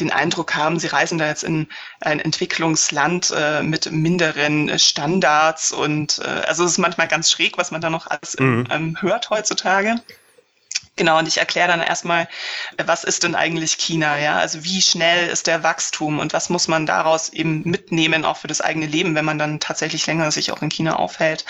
den 0.00 0.12
Eindruck 0.12 0.54
haben, 0.54 0.78
sie 0.78 0.86
reisen 0.86 1.18
da 1.18 1.26
jetzt 1.26 1.44
in 1.44 1.68
ein 2.00 2.20
Entwicklungsland 2.20 3.32
äh, 3.36 3.62
mit 3.62 3.90
minderen 3.90 4.78
Standards 4.78 5.72
und 5.72 6.20
äh, 6.24 6.28
also 6.46 6.64
es 6.64 6.72
ist 6.72 6.78
manchmal 6.78 7.08
ganz 7.08 7.30
schräg, 7.30 7.58
was 7.58 7.70
man 7.70 7.80
da 7.80 7.90
noch 7.90 8.06
alles 8.06 8.36
mhm. 8.38 8.66
ähm, 8.70 8.96
hört 9.00 9.30
heutzutage. 9.30 9.96
Genau, 10.96 11.18
und 11.18 11.26
ich 11.26 11.38
erkläre 11.38 11.66
dann 11.66 11.80
erstmal, 11.80 12.28
was 12.84 13.02
ist 13.02 13.24
denn 13.24 13.34
eigentlich 13.34 13.78
China, 13.78 14.16
ja? 14.16 14.38
Also 14.38 14.62
wie 14.62 14.80
schnell 14.80 15.28
ist 15.28 15.48
der 15.48 15.64
Wachstum 15.64 16.20
und 16.20 16.32
was 16.32 16.50
muss 16.50 16.68
man 16.68 16.86
daraus 16.86 17.30
eben 17.30 17.62
mitnehmen, 17.68 18.24
auch 18.24 18.36
für 18.36 18.46
das 18.46 18.60
eigene 18.60 18.86
Leben, 18.86 19.16
wenn 19.16 19.24
man 19.24 19.38
dann 19.38 19.58
tatsächlich 19.58 20.06
länger 20.06 20.30
sich 20.30 20.52
auch 20.52 20.62
in 20.62 20.68
China 20.70 20.96
aufhält. 20.96 21.44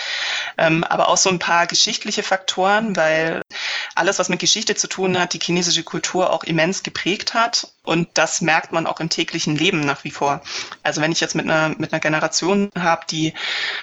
Ähm, 0.56 0.82
aber 0.84 1.08
auch 1.08 1.18
so 1.18 1.28
ein 1.28 1.38
paar 1.38 1.66
geschichtliche 1.66 2.22
Faktoren, 2.22 2.96
weil 2.96 3.42
alles, 3.94 4.18
was 4.18 4.30
mit 4.30 4.40
Geschichte 4.40 4.76
zu 4.76 4.88
tun 4.88 5.18
hat, 5.18 5.34
die 5.34 5.40
chinesische 5.40 5.82
Kultur 5.84 6.32
auch 6.32 6.44
immens 6.44 6.82
geprägt 6.82 7.34
hat. 7.34 7.73
Und 7.84 8.08
das 8.14 8.40
merkt 8.40 8.72
man 8.72 8.86
auch 8.86 8.98
im 8.98 9.10
täglichen 9.10 9.56
Leben 9.56 9.80
nach 9.80 10.04
wie 10.04 10.10
vor. 10.10 10.40
Also 10.82 11.00
wenn 11.02 11.12
ich 11.12 11.20
jetzt 11.20 11.34
mit 11.34 11.44
einer, 11.44 11.74
mit 11.78 11.92
einer 11.92 12.00
Generation 12.00 12.70
habe, 12.78 13.02
die 13.10 13.34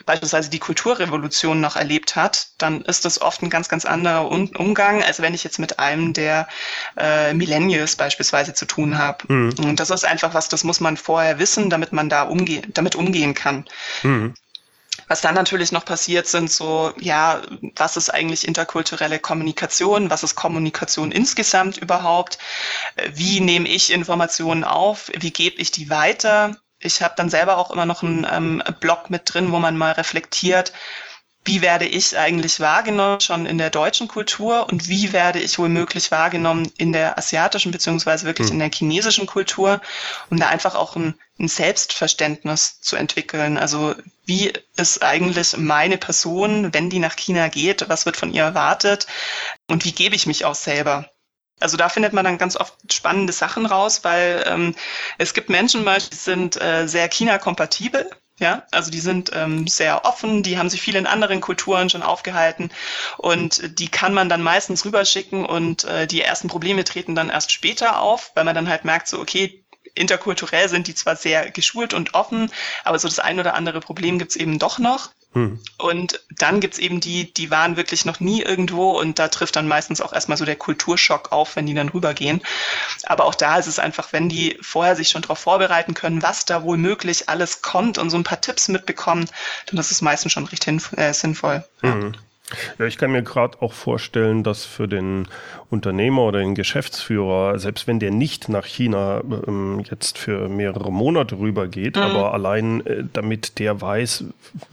beispielsweise 0.06 0.50
die 0.50 0.60
Kulturrevolution 0.60 1.62
noch 1.62 1.76
erlebt 1.76 2.16
hat, 2.16 2.48
dann 2.58 2.82
ist 2.82 3.06
das 3.06 3.22
oft 3.22 3.44
ein 3.44 3.52
ganz, 3.52 3.70
ganz 3.70 3.86
anderer 3.86 4.30
Umgang, 4.30 5.04
als 5.04 5.22
wenn 5.22 5.36
ich 5.36 5.44
jetzt 5.44 5.60
mit 5.60 5.78
einem 5.80 6.14
der 6.14 6.48
äh, 6.98 7.34
Millennials 7.34 7.96
beispielsweise 7.96 8.56
zu 8.56 8.66
tun 8.66 8.98
habe. 8.98 9.32
Mhm. 9.32 9.54
Und 9.60 9.80
das 9.80 9.92
ist 9.92 10.04
einfach 10.04 10.34
was, 10.34 10.50
das 10.50 10.64
muss 10.64 10.80
man 10.80 10.98
vorher 10.98 11.38
wissen, 11.38 11.70
damit 11.70 11.94
man 11.94 12.10
da 12.10 12.24
umge 12.24 12.62
damit 12.74 12.96
umgehen 12.96 13.36
kann. 13.36 13.66
Mhm. 14.02 14.34
Was 15.12 15.20
dann 15.20 15.36
natürlich 15.36 15.74
noch 15.74 15.84
passiert, 15.84 16.26
sind 16.26 16.50
so, 16.50 16.94
ja, 16.98 17.42
was 17.76 17.98
ist 17.98 18.14
eigentlich 18.14 18.48
interkulturelle 18.48 19.20
Kommunikation? 19.20 20.10
Was 20.10 20.24
ist 20.24 20.36
Kommunikation 20.36 21.12
insgesamt 21.12 21.76
überhaupt? 21.76 22.38
Wie 23.12 23.42
nehme 23.42 23.68
ich 23.68 23.92
Informationen 23.92 24.64
auf? 24.64 25.12
Wie 25.14 25.32
gebe 25.32 25.58
ich 25.58 25.70
die 25.70 25.90
weiter? 25.90 26.56
Ich 26.80 27.02
habe 27.02 27.14
dann 27.18 27.30
selber 27.30 27.58
auch 27.58 27.72
immer 27.72 27.86
noch 27.86 28.04
einen 28.04 28.26
ähm, 28.32 28.64
Blog 28.80 29.10
mit 29.10 29.24
drin, 29.26 29.52
wo 29.52 29.60
man 29.60 29.76
mal 29.76 29.92
reflektiert, 29.92 30.72
wie 31.44 31.62
werde 31.62 31.86
ich 31.86 32.18
eigentlich 32.18 32.60
wahrgenommen 32.60 33.20
schon 33.20 33.48
in 33.48 33.58
der 33.58 33.72
deutschen 33.72 34.08
Kultur 34.08 34.68
und 34.72 34.88
wie 34.90 35.12
werde 35.12 35.40
ich 35.40 35.58
womöglich 35.58 36.12
wahrgenommen 36.12 36.72
in 36.78 36.94
der 36.94 37.18
asiatischen 37.18 37.72
beziehungsweise 37.72 38.26
wirklich 38.26 38.50
mhm. 38.50 38.54
in 38.54 38.60
der 38.60 38.72
chinesischen 38.72 39.26
Kultur, 39.26 39.82
um 40.30 40.40
da 40.40 40.50
einfach 40.50 40.76
auch 40.76 40.96
ein, 40.96 41.16
ein, 41.40 41.48
Selbstverständnis 41.48 42.80
zu 42.82 42.96
entwickeln. 42.96 43.58
Also 43.58 43.96
wie 44.26 44.54
ist 44.76 45.02
eigentlich 45.04 45.58
meine 45.58 45.98
Person, 45.98 46.74
wenn 46.76 46.92
die 46.92 47.00
nach 47.00 47.16
China 47.16 47.48
geht, 47.48 47.90
was 47.90 48.06
wird 48.06 48.18
von 48.18 48.32
ihr 48.32 48.44
erwartet 48.44 49.08
und 49.68 49.84
wie 49.84 49.94
gebe 49.94 50.16
ich 50.16 50.28
mich 50.28 50.46
auch 50.46 50.56
selber? 50.56 51.10
Also 51.60 51.78
da 51.78 51.90
findet 51.90 52.14
man 52.14 52.26
dann 52.26 52.38
ganz 52.38 52.56
oft 52.56 52.74
spannende 52.92 53.34
Sachen 53.34 53.66
raus, 53.66 54.04
weil 54.04 54.44
ähm, 54.48 54.76
es 55.18 55.34
gibt 55.34 55.50
Menschen, 55.50 55.86
die 55.86 56.16
sind 56.16 56.62
äh, 56.62 56.88
sehr 56.88 57.08
China-kompatibel. 57.08 58.10
Ja, 58.42 58.64
also 58.72 58.90
die 58.90 59.00
sind 59.00 59.30
ähm, 59.36 59.68
sehr 59.68 60.04
offen, 60.04 60.42
die 60.42 60.58
haben 60.58 60.68
sich 60.68 60.82
viel 60.82 60.96
in 60.96 61.06
anderen 61.06 61.42
Kulturen 61.42 61.92
schon 61.92 62.02
aufgehalten 62.02 62.72
und 63.20 63.80
die 63.80 63.88
kann 63.88 64.16
man 64.16 64.30
dann 64.30 64.42
meistens 64.42 64.84
rüberschicken 64.84 65.46
und 65.46 65.84
äh, 65.84 66.08
die 66.08 66.24
ersten 66.24 66.48
Probleme 66.48 66.84
treten 66.84 67.14
dann 67.14 67.30
erst 67.30 67.52
später 67.52 68.02
auf, 68.02 68.32
weil 68.34 68.44
man 68.44 68.56
dann 68.56 68.68
halt 68.68 68.84
merkt, 68.84 69.08
so 69.08 69.20
okay, 69.20 69.64
interkulturell 69.94 70.70
sind 70.70 70.88
die 70.88 70.96
zwar 70.96 71.16
sehr 71.18 71.52
geschult 71.52 71.94
und 71.94 72.16
offen, 72.16 72.52
aber 72.84 72.98
so 72.98 73.08
das 73.08 73.20
ein 73.20 73.40
oder 73.40 73.54
andere 73.54 73.80
Problem 73.80 74.18
gibt's 74.18 74.36
eben 74.36 74.58
doch 74.58 74.80
noch. 74.80 75.12
Hm. 75.34 75.60
Und 75.78 76.20
dann 76.38 76.60
gibt's 76.60 76.78
eben 76.78 77.00
die, 77.00 77.34
die 77.34 77.50
waren 77.52 77.78
wirklich 77.78 78.04
noch 78.04 78.20
nie 78.20 78.42
irgendwo 78.42 79.00
und 79.00 79.18
da 79.18 79.30
trifft 79.30 79.56
dann 79.56 79.68
meistens 79.68 80.02
auch 80.02 80.12
erstmal 80.12 80.38
so 80.38 80.44
der 80.44 80.58
Kulturschock 80.58 81.32
auf, 81.32 81.56
wenn 81.56 81.66
die 81.66 81.74
dann 81.74 81.90
rübergehen. 81.90 82.42
Aber 83.06 83.26
auch 83.26 83.36
da 83.36 83.58
ist 83.58 83.68
es 83.68 83.80
einfach, 83.80 84.12
wenn 84.12 84.28
die 84.28 84.58
vorher 84.62 84.96
sich 84.98 85.10
schon 85.10 85.22
darauf 85.22 85.40
vorbereiten 85.40 85.94
können, 85.94 86.22
was 86.22 86.44
da 86.46 86.64
wohl 86.64 86.78
möglich 86.78 87.30
alles 87.30 87.62
kommt 87.62 87.98
und 87.98 88.10
so 88.10 88.18
ein 88.18 88.26
paar 88.26 88.42
Tipps 88.42 88.68
mitbekommen, 88.68 89.30
dann 89.68 89.80
ist 89.80 89.92
es 89.92 90.02
meistens 90.02 90.34
schon 90.34 90.46
recht 90.46 90.68
äh, 90.68 91.14
sinnvoll. 91.14 91.64
Hm. 91.80 92.14
Ja, 92.14 92.20
ich 92.80 92.98
kann 92.98 93.12
mir 93.12 93.24
gerade 93.24 93.62
auch 93.62 93.74
vorstellen, 93.74 94.44
dass 94.44 94.66
für 94.66 94.88
den 94.88 95.28
Unternehmer 95.70 96.24
oder 96.24 96.40
den 96.40 96.56
Geschäftsführer, 96.56 97.60
selbst 97.60 97.88
wenn 97.88 98.00
der 98.00 98.12
nicht 98.12 98.50
nach 98.50 98.66
China 98.66 99.22
ähm, 99.48 99.84
jetzt 99.90 100.18
für 100.18 100.50
mehrere 100.50 100.92
Monate 100.92 101.40
rübergeht, 101.40 101.96
mhm. 101.96 102.04
aber 102.04 102.34
allein 102.34 102.86
äh, 102.86 103.04
damit 103.12 103.60
der 103.60 103.82
weiß, 103.82 104.26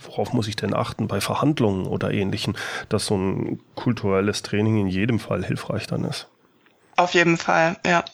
worauf 0.03 0.33
muss 0.33 0.49
ich 0.49 0.57
denn 0.57 0.75
achten 0.75 1.09
bei 1.09 1.21
Verhandlungen 1.21 1.87
oder 1.87 2.13
ähnlichen, 2.13 2.57
dass 2.89 3.07
so 3.07 3.17
ein 3.17 3.61
kulturelles 3.75 4.43
Training 4.43 4.81
in 4.81 4.89
jedem 4.89 5.19
Fall 5.19 5.45
hilfreich 5.45 5.87
dann 5.87 6.05
ist. 6.05 6.29
Auf 6.97 7.15
jeden 7.15 7.37
Fall, 7.37 7.77
ja. 7.87 8.05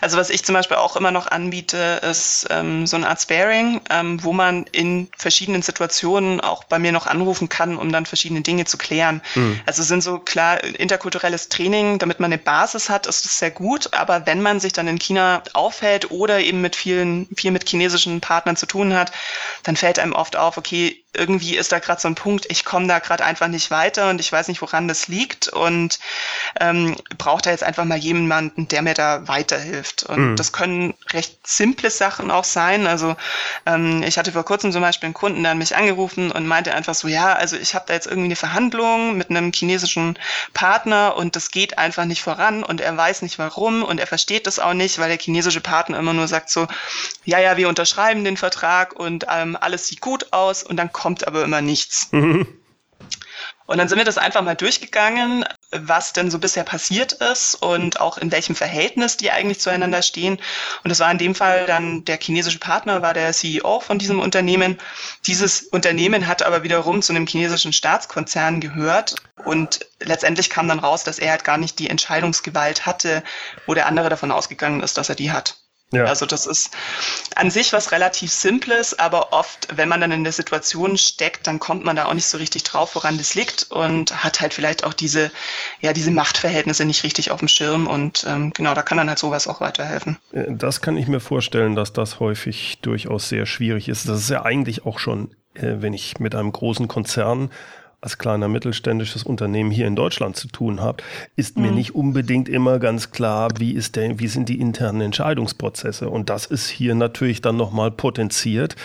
Also 0.00 0.16
was 0.16 0.30
ich 0.30 0.44
zum 0.44 0.54
Beispiel 0.54 0.76
auch 0.76 0.96
immer 0.96 1.10
noch 1.10 1.26
anbiete, 1.26 2.00
ist 2.02 2.46
ähm, 2.50 2.86
so 2.86 2.96
eine 2.96 3.08
Art 3.08 3.20
Sparing, 3.20 3.80
ähm, 3.90 4.22
wo 4.22 4.32
man 4.32 4.64
in 4.72 5.08
verschiedenen 5.16 5.62
Situationen 5.62 6.40
auch 6.40 6.64
bei 6.64 6.78
mir 6.78 6.92
noch 6.92 7.06
anrufen 7.06 7.48
kann, 7.48 7.76
um 7.76 7.92
dann 7.92 8.06
verschiedene 8.06 8.40
Dinge 8.40 8.64
zu 8.64 8.78
klären. 8.78 9.22
Mhm. 9.34 9.60
Also 9.66 9.82
sind 9.82 10.02
so 10.02 10.18
klar 10.18 10.62
interkulturelles 10.64 11.48
Training, 11.48 11.98
damit 11.98 12.20
man 12.20 12.32
eine 12.32 12.38
Basis 12.38 12.88
hat, 12.88 13.06
ist 13.06 13.24
das 13.24 13.38
sehr 13.38 13.50
gut. 13.50 13.92
Aber 13.92 14.26
wenn 14.26 14.42
man 14.42 14.60
sich 14.60 14.72
dann 14.72 14.88
in 14.88 14.98
China 14.98 15.42
aufhält 15.52 16.10
oder 16.10 16.40
eben 16.40 16.60
mit 16.60 16.76
vielen, 16.76 17.28
viel 17.36 17.50
mit 17.50 17.68
chinesischen 17.68 18.20
Partnern 18.20 18.56
zu 18.56 18.66
tun 18.66 18.94
hat, 18.94 19.12
dann 19.62 19.76
fällt 19.76 19.98
einem 19.98 20.12
oft 20.12 20.36
auf, 20.36 20.56
okay, 20.56 21.02
irgendwie 21.12 21.56
ist 21.56 21.72
da 21.72 21.80
gerade 21.80 22.00
so 22.00 22.08
ein 22.08 22.14
Punkt, 22.14 22.46
ich 22.50 22.64
komme 22.64 22.86
da 22.86 23.00
gerade 23.00 23.24
einfach 23.24 23.48
nicht 23.48 23.70
weiter 23.70 24.10
und 24.10 24.20
ich 24.20 24.30
weiß 24.30 24.46
nicht, 24.48 24.62
woran 24.62 24.86
das 24.86 25.08
liegt 25.08 25.48
und 25.48 25.98
ähm, 26.60 26.96
brauche 27.18 27.42
da 27.42 27.50
jetzt 27.50 27.64
einfach 27.64 27.84
mal 27.84 27.98
jemanden, 27.98 28.68
der 28.68 28.82
mir 28.82 28.94
da 28.94 29.26
weiterhilft. 29.26 30.04
Und 30.04 30.32
mhm. 30.32 30.36
das 30.36 30.52
können 30.52 30.94
recht 31.12 31.46
simple 31.46 31.90
Sachen 31.90 32.30
auch 32.30 32.44
sein. 32.44 32.86
Also 32.86 33.16
ähm, 33.66 34.02
ich 34.04 34.18
hatte 34.18 34.32
vor 34.32 34.44
kurzem 34.44 34.70
zum 34.70 34.82
Beispiel 34.82 35.08
einen 35.08 35.14
Kunden, 35.14 35.42
der 35.42 35.50
hat 35.50 35.58
mich 35.58 35.74
angerufen 35.74 36.30
und 36.30 36.46
meinte 36.46 36.74
einfach 36.74 36.94
so, 36.94 37.08
ja, 37.08 37.32
also 37.32 37.56
ich 37.56 37.74
habe 37.74 37.86
da 37.88 37.94
jetzt 37.94 38.06
irgendwie 38.06 38.26
eine 38.26 38.36
Verhandlung 38.36 39.16
mit 39.16 39.30
einem 39.30 39.52
chinesischen 39.52 40.16
Partner 40.54 41.16
und 41.16 41.34
das 41.34 41.50
geht 41.50 41.76
einfach 41.78 42.04
nicht 42.04 42.22
voran 42.22 42.62
und 42.62 42.80
er 42.80 42.96
weiß 42.96 43.22
nicht 43.22 43.38
warum 43.38 43.82
und 43.82 43.98
er 43.98 44.06
versteht 44.06 44.46
das 44.46 44.60
auch 44.60 44.74
nicht, 44.74 44.98
weil 44.98 45.08
der 45.08 45.18
chinesische 45.18 45.60
Partner 45.60 45.98
immer 45.98 46.12
nur 46.12 46.28
sagt 46.28 46.50
so, 46.50 46.68
ja, 47.24 47.40
ja, 47.40 47.56
wir 47.56 47.68
unterschreiben 47.68 48.24
den 48.24 48.36
Vertrag 48.36 48.92
und 48.92 49.26
ähm, 49.28 49.58
alles 49.60 49.88
sieht 49.88 50.00
gut 50.00 50.32
aus 50.32 50.62
und 50.62 50.76
dann 50.76 50.92
kommt 51.00 51.26
aber 51.26 51.42
immer 51.44 51.62
nichts. 51.62 52.08
Mhm. 52.12 52.46
Und 53.64 53.78
dann 53.78 53.88
sind 53.88 53.96
wir 53.96 54.04
das 54.04 54.18
einfach 54.18 54.42
mal 54.42 54.56
durchgegangen, 54.56 55.44
was 55.70 56.12
denn 56.12 56.30
so 56.30 56.38
bisher 56.38 56.64
passiert 56.64 57.12
ist 57.12 57.54
und 57.54 58.00
auch 58.00 58.18
in 58.18 58.32
welchem 58.32 58.54
Verhältnis 58.56 59.16
die 59.16 59.30
eigentlich 59.30 59.60
zueinander 59.60 60.02
stehen. 60.02 60.38
Und 60.82 60.90
das 60.90 60.98
war 60.98 61.10
in 61.10 61.18
dem 61.18 61.34
Fall 61.34 61.66
dann 61.66 62.04
der 62.04 62.18
chinesische 62.18 62.58
Partner, 62.58 63.00
war 63.00 63.14
der 63.14 63.32
CEO 63.32 63.80
von 63.80 63.98
diesem 63.98 64.18
Unternehmen. 64.18 64.76
Dieses 65.26 65.62
Unternehmen 65.62 66.26
hat 66.26 66.42
aber 66.42 66.64
wiederum 66.64 67.00
zu 67.00 67.12
einem 67.12 67.26
chinesischen 67.28 67.72
Staatskonzern 67.72 68.60
gehört. 68.60 69.14
Und 69.44 69.86
letztendlich 70.00 70.50
kam 70.50 70.68
dann 70.68 70.80
raus, 70.80 71.04
dass 71.04 71.18
er 71.20 71.30
halt 71.30 71.44
gar 71.44 71.56
nicht 71.56 71.78
die 71.78 71.88
Entscheidungsgewalt 71.88 72.84
hatte, 72.84 73.22
wo 73.66 73.74
der 73.74 73.86
andere 73.86 74.10
davon 74.10 74.32
ausgegangen 74.32 74.82
ist, 74.82 74.98
dass 74.98 75.08
er 75.08 75.14
die 75.14 75.30
hat. 75.30 75.59
Ja. 75.92 76.04
Also 76.04 76.24
das 76.24 76.46
ist 76.46 76.70
an 77.34 77.50
sich 77.50 77.72
was 77.72 77.90
relativ 77.90 78.30
Simples, 78.30 78.98
aber 78.98 79.32
oft, 79.32 79.68
wenn 79.74 79.88
man 79.88 80.00
dann 80.00 80.12
in 80.12 80.22
der 80.22 80.32
Situation 80.32 80.96
steckt, 80.96 81.46
dann 81.46 81.58
kommt 81.58 81.84
man 81.84 81.96
da 81.96 82.04
auch 82.04 82.14
nicht 82.14 82.26
so 82.26 82.38
richtig 82.38 82.62
drauf, 82.62 82.94
woran 82.94 83.18
das 83.18 83.34
liegt 83.34 83.70
und 83.70 84.22
hat 84.22 84.40
halt 84.40 84.54
vielleicht 84.54 84.84
auch 84.84 84.94
diese, 84.94 85.32
ja, 85.80 85.92
diese 85.92 86.12
Machtverhältnisse 86.12 86.84
nicht 86.84 87.02
richtig 87.02 87.32
auf 87.32 87.40
dem 87.40 87.48
Schirm 87.48 87.88
und 87.88 88.24
ähm, 88.28 88.52
genau, 88.52 88.74
da 88.74 88.82
kann 88.82 88.98
dann 88.98 89.08
halt 89.08 89.18
sowas 89.18 89.48
auch 89.48 89.60
weiterhelfen. 89.60 90.16
Äh, 90.32 90.44
das 90.48 90.80
kann 90.80 90.96
ich 90.96 91.08
mir 91.08 91.20
vorstellen, 91.20 91.74
dass 91.74 91.92
das 91.92 92.20
häufig 92.20 92.78
durchaus 92.82 93.28
sehr 93.28 93.46
schwierig 93.46 93.88
ist. 93.88 94.08
Das 94.08 94.20
ist 94.20 94.30
ja 94.30 94.44
eigentlich 94.44 94.86
auch 94.86 95.00
schon, 95.00 95.34
äh, 95.54 95.76
wenn 95.78 95.92
ich 95.92 96.20
mit 96.20 96.34
einem 96.34 96.52
großen 96.52 96.86
Konzern 96.86 97.50
als 98.00 98.18
kleiner 98.18 98.48
mittelständisches 98.48 99.22
Unternehmen 99.22 99.70
hier 99.70 99.86
in 99.86 99.96
Deutschland 99.96 100.36
zu 100.36 100.48
tun 100.48 100.80
habt, 100.80 101.02
ist 101.36 101.56
mhm. 101.56 101.62
mir 101.62 101.72
nicht 101.72 101.94
unbedingt 101.94 102.48
immer 102.48 102.78
ganz 102.78 103.10
klar, 103.10 103.50
wie 103.58 103.72
ist 103.72 103.96
der, 103.96 104.18
wie 104.18 104.28
sind 104.28 104.48
die 104.48 104.60
internen 104.60 105.00
Entscheidungsprozesse. 105.02 106.08
Und 106.08 106.30
das 106.30 106.46
ist 106.46 106.68
hier 106.68 106.94
natürlich 106.94 107.42
dann 107.42 107.56
nochmal 107.56 107.90
potenziert, 107.90 108.76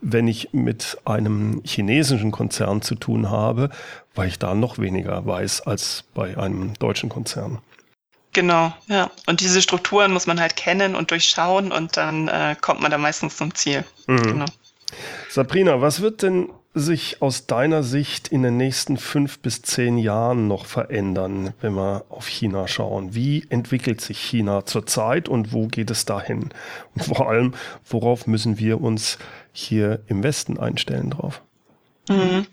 wenn 0.00 0.26
ich 0.26 0.48
mit 0.52 0.98
einem 1.04 1.62
chinesischen 1.64 2.32
Konzern 2.32 2.82
zu 2.82 2.96
tun 2.96 3.30
habe, 3.30 3.70
weil 4.14 4.28
ich 4.28 4.38
da 4.38 4.54
noch 4.54 4.78
weniger 4.78 5.24
weiß 5.24 5.62
als 5.62 6.04
bei 6.14 6.36
einem 6.36 6.74
deutschen 6.74 7.08
Konzern. 7.08 7.58
Genau, 8.32 8.74
ja. 8.88 9.10
Und 9.26 9.40
diese 9.40 9.62
Strukturen 9.62 10.12
muss 10.12 10.26
man 10.26 10.40
halt 10.40 10.56
kennen 10.56 10.96
und 10.96 11.12
durchschauen 11.12 11.70
und 11.70 11.96
dann 11.96 12.26
äh, 12.26 12.56
kommt 12.60 12.82
man 12.82 12.90
da 12.90 12.98
meistens 12.98 13.36
zum 13.36 13.54
Ziel. 13.54 13.84
Mhm. 14.08 14.22
Genau. 14.22 14.44
Sabrina, 15.28 15.80
was 15.80 16.00
wird 16.00 16.22
denn 16.22 16.48
sich 16.74 17.22
aus 17.22 17.46
deiner 17.46 17.84
Sicht 17.84 18.28
in 18.28 18.42
den 18.42 18.56
nächsten 18.56 18.96
fünf 18.96 19.38
bis 19.38 19.62
zehn 19.62 19.96
Jahren 19.96 20.48
noch 20.48 20.66
verändern, 20.66 21.54
wenn 21.60 21.74
wir 21.74 22.04
auf 22.08 22.26
China 22.26 22.66
schauen? 22.66 23.14
Wie 23.14 23.46
entwickelt 23.48 24.00
sich 24.00 24.18
China 24.18 24.66
zurzeit 24.66 25.28
und 25.28 25.52
wo 25.52 25.68
geht 25.68 25.90
es 25.90 26.04
dahin? 26.04 26.50
Und 26.94 27.04
vor 27.04 27.28
allem, 27.28 27.54
worauf 27.88 28.26
müssen 28.26 28.58
wir 28.58 28.80
uns 28.80 29.18
hier 29.52 30.00
im 30.08 30.24
Westen 30.24 30.58
einstellen 30.58 31.10
drauf? 31.10 31.42
Mhm. 32.08 32.46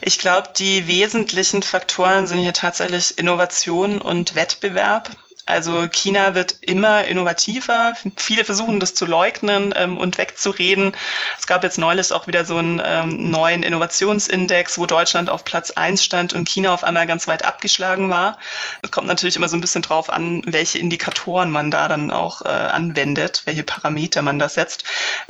Ich 0.00 0.18
glaube, 0.18 0.48
die 0.56 0.86
wesentlichen 0.86 1.62
Faktoren 1.62 2.26
sind 2.26 2.38
hier 2.38 2.54
tatsächlich 2.54 3.18
Innovation 3.18 4.00
und 4.00 4.34
Wettbewerb. 4.34 5.10
Also 5.48 5.88
China 5.88 6.34
wird 6.34 6.56
immer 6.60 7.04
innovativer. 7.06 7.94
Viele 8.16 8.44
versuchen 8.44 8.80
das 8.80 8.92
zu 8.92 9.06
leugnen 9.06 9.72
ähm, 9.74 9.96
und 9.96 10.18
wegzureden. 10.18 10.92
Es 11.38 11.46
gab 11.46 11.64
jetzt 11.64 11.78
neulich 11.78 12.12
auch 12.12 12.26
wieder 12.26 12.44
so 12.44 12.58
einen 12.58 12.82
ähm, 12.84 13.30
neuen 13.30 13.62
Innovationsindex, 13.62 14.76
wo 14.76 14.84
Deutschland 14.84 15.30
auf 15.30 15.44
Platz 15.44 15.70
eins 15.70 16.04
stand 16.04 16.34
und 16.34 16.46
China 16.46 16.74
auf 16.74 16.84
einmal 16.84 17.06
ganz 17.06 17.26
weit 17.28 17.46
abgeschlagen 17.46 18.10
war. 18.10 18.36
Es 18.82 18.90
kommt 18.90 19.06
natürlich 19.06 19.36
immer 19.36 19.48
so 19.48 19.56
ein 19.56 19.62
bisschen 19.62 19.80
drauf 19.80 20.10
an, 20.10 20.42
welche 20.44 20.78
Indikatoren 20.78 21.50
man 21.50 21.70
da 21.70 21.88
dann 21.88 22.10
auch 22.10 22.42
äh, 22.42 22.48
anwendet, 22.48 23.42
welche 23.46 23.62
Parameter 23.62 24.20
man 24.20 24.38
da 24.38 24.50
setzt. 24.50 24.84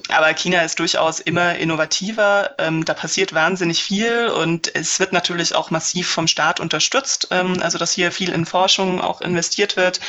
Aber 0.09 0.35
China 0.35 0.63
ist 0.63 0.81
durchaus 0.81 1.21
immer 1.21 1.55
innovativer. 1.55 2.57
Ähm, 2.59 2.85
da 2.85 2.95
passiert 2.95 3.35
wahnsinnig 3.35 3.85
viel 3.85 4.27
und 4.27 4.75
es 4.75 4.99
wird 4.99 5.13
natürlich 5.13 5.55
auch 5.55 5.71
massiv 5.71 6.11
vom 6.11 6.27
Staat 6.27 6.59
unterstützt. 6.59 7.29
Ähm, 7.31 7.63
also 7.63 7.79
dass 7.79 7.93
hier 7.93 8.11
viel 8.11 8.31
in 8.31 8.47
Forschung 8.47 9.01
auch 9.01 9.21
investiert 9.21 9.77
wird. 9.77 10.01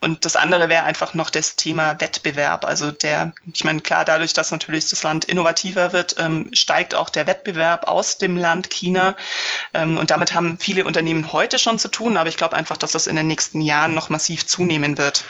Und 0.00 0.24
das 0.24 0.36
andere 0.36 0.68
wäre 0.68 0.84
einfach 0.84 1.14
noch 1.14 1.30
das 1.30 1.56
Thema 1.56 2.00
Wettbewerb. 2.00 2.64
Also 2.64 2.90
der, 2.90 3.32
ich 3.52 3.64
meine, 3.64 3.80
klar, 3.80 4.04
dadurch, 4.04 4.32
dass 4.32 4.50
natürlich 4.50 4.88
das 4.88 5.02
Land 5.02 5.24
innovativer 5.26 5.92
wird, 5.92 6.16
ähm, 6.18 6.50
steigt 6.52 6.94
auch 6.94 7.10
der 7.10 7.26
Wettbewerb 7.26 7.86
aus 7.88 8.18
dem 8.18 8.36
Land 8.36 8.70
China. 8.70 9.16
Ähm, 9.74 9.98
und 9.98 10.10
damit 10.10 10.34
haben 10.34 10.58
viele 10.58 10.84
Unternehmen 10.84 11.32
heute 11.32 11.58
schon 11.58 11.78
zu 11.78 11.88
tun, 11.88 12.16
aber 12.16 12.28
ich 12.28 12.36
glaube 12.36 12.56
einfach, 12.56 12.76
dass 12.76 12.92
das 12.92 13.06
in 13.06 13.16
den 13.16 13.26
nächsten 13.26 13.60
Jahren 13.60 13.94
noch 13.94 14.08
massiv 14.08 14.46
zunehmen 14.46 14.98
wird. 14.98 15.24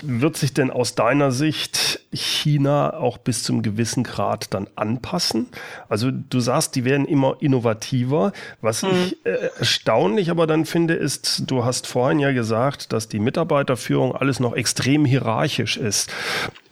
Wird 0.00 0.38
sich 0.38 0.54
denn 0.54 0.70
aus 0.70 0.94
deiner 0.94 1.32
Sicht 1.32 2.00
China 2.10 2.94
auch 2.94 3.18
bis 3.18 3.42
zum 3.42 3.62
gewissen 3.62 4.04
Grad 4.04 4.54
dann 4.54 4.68
anpassen? 4.74 5.48
Also 5.90 6.10
du 6.10 6.40
sagst, 6.40 6.76
die 6.76 6.84
werden 6.86 7.06
immer 7.06 7.36
innovativer. 7.40 8.32
Was 8.62 8.82
hm. 8.82 8.90
ich 8.90 9.26
äh, 9.26 9.50
erstaunlich 9.58 10.30
aber 10.30 10.46
dann 10.46 10.64
finde, 10.64 10.94
ist, 10.94 11.42
du 11.46 11.64
hast 11.64 11.86
vorhin 11.86 12.20
ja 12.20 12.32
gesagt, 12.32 12.94
dass 12.94 13.08
die 13.08 13.18
Mitarbeiterführung 13.18 14.16
alles 14.16 14.40
noch 14.40 14.54
extrem 14.54 15.04
hierarchisch 15.04 15.76
ist. 15.76 16.10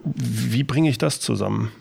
Wie 0.02 0.64
bringe 0.64 0.88
ich 0.88 0.96
das 0.96 1.20
zusammen? 1.20 1.72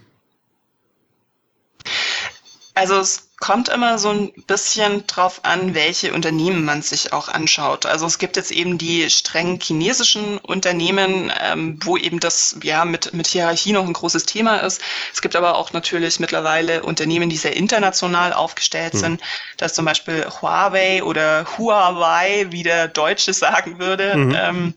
Also 2.74 3.00
es 3.00 3.30
kommt 3.44 3.68
immer 3.68 3.98
so 4.00 4.08
ein 4.08 4.32
bisschen 4.48 5.06
drauf 5.06 5.42
an, 5.44 5.76
welche 5.76 6.14
Unternehmen 6.14 6.64
man 6.64 6.82
sich 6.82 7.12
auch 7.12 7.28
anschaut. 7.28 7.86
Also 7.86 8.06
es 8.06 8.18
gibt 8.18 8.38
jetzt 8.38 8.54
eben 8.54 8.78
die 8.78 9.10
streng 9.10 9.60
chinesischen 9.60 10.38
Unternehmen, 10.38 11.30
ähm, 11.42 11.78
wo 11.84 11.98
eben 11.98 12.22
das 12.22 12.56
ja 12.64 12.86
mit, 12.86 13.14
mit 13.14 13.28
Hierarchie 13.28 13.74
noch 13.74 13.86
ein 13.86 13.92
großes 13.92 14.26
Thema 14.28 14.60
ist. 14.60 14.82
Es 15.14 15.22
gibt 15.22 15.36
aber 15.36 15.58
auch 15.58 15.74
natürlich 15.74 16.22
mittlerweile 16.22 16.84
Unternehmen, 16.84 17.30
die 17.30 17.36
sehr 17.36 17.58
international 17.58 18.32
aufgestellt 18.32 18.94
hm. 18.94 19.00
sind. 19.00 19.22
Das 19.58 19.74
ist 19.74 19.76
zum 19.76 19.84
Beispiel 19.84 20.26
Huawei 20.42 21.04
oder 21.04 21.46
Huawei, 21.58 22.46
wie 22.52 22.64
der 22.64 22.88
Deutsche 22.88 23.34
sagen 23.34 23.78
würde. 23.78 24.16
Mhm. 24.16 24.38
Ähm, 24.40 24.74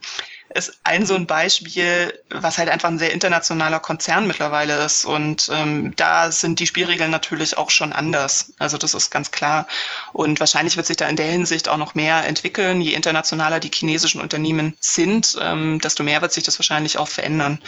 ist 0.55 0.81
ein 0.85 1.07
so 1.07 1.15
ein 1.15 1.27
Beispiel, 1.27 2.19
was 2.31 2.59
halt 2.59 2.69
einfach 2.69 2.89
ein 2.89 2.99
sehr 2.99 3.13
internationaler 3.13 3.81
Konzern 3.81 4.27
mittlerweile 4.27 4.85
ist. 4.85 5.05
Und 5.05 5.51
ähm, 5.53 5.95
da 5.97 6.31
sind 6.31 6.61
die 6.61 6.67
Spielregeln 6.67 7.11
natürlich 7.11 7.59
auch 7.59 7.71
schon 7.71 7.93
anders. 7.93 8.53
Also 8.59 8.79
das 8.79 8.95
ist 8.95 9.11
ganz 9.11 9.31
klar. 9.31 9.67
Und 10.13 10.41
wahrscheinlich 10.41 10.77
wird 10.77 10.87
sich 10.87 10.97
da 10.97 11.09
in 11.09 11.17
der 11.17 11.27
Hinsicht 11.27 11.69
auch 11.69 11.77
noch 11.77 11.95
mehr 11.95 12.27
entwickeln. 12.27 12.81
Je 12.81 12.95
internationaler 12.95 13.61
die 13.61 13.71
chinesischen 13.73 14.21
Unternehmen 14.21 14.77
sind, 14.81 15.37
ähm, 15.41 15.81
desto 15.81 16.03
mehr 16.03 16.23
wird 16.23 16.33
sich 16.33 16.45
das 16.45 16.59
wahrscheinlich 16.59 16.99
auch 16.99 17.09
verändern 17.09 17.61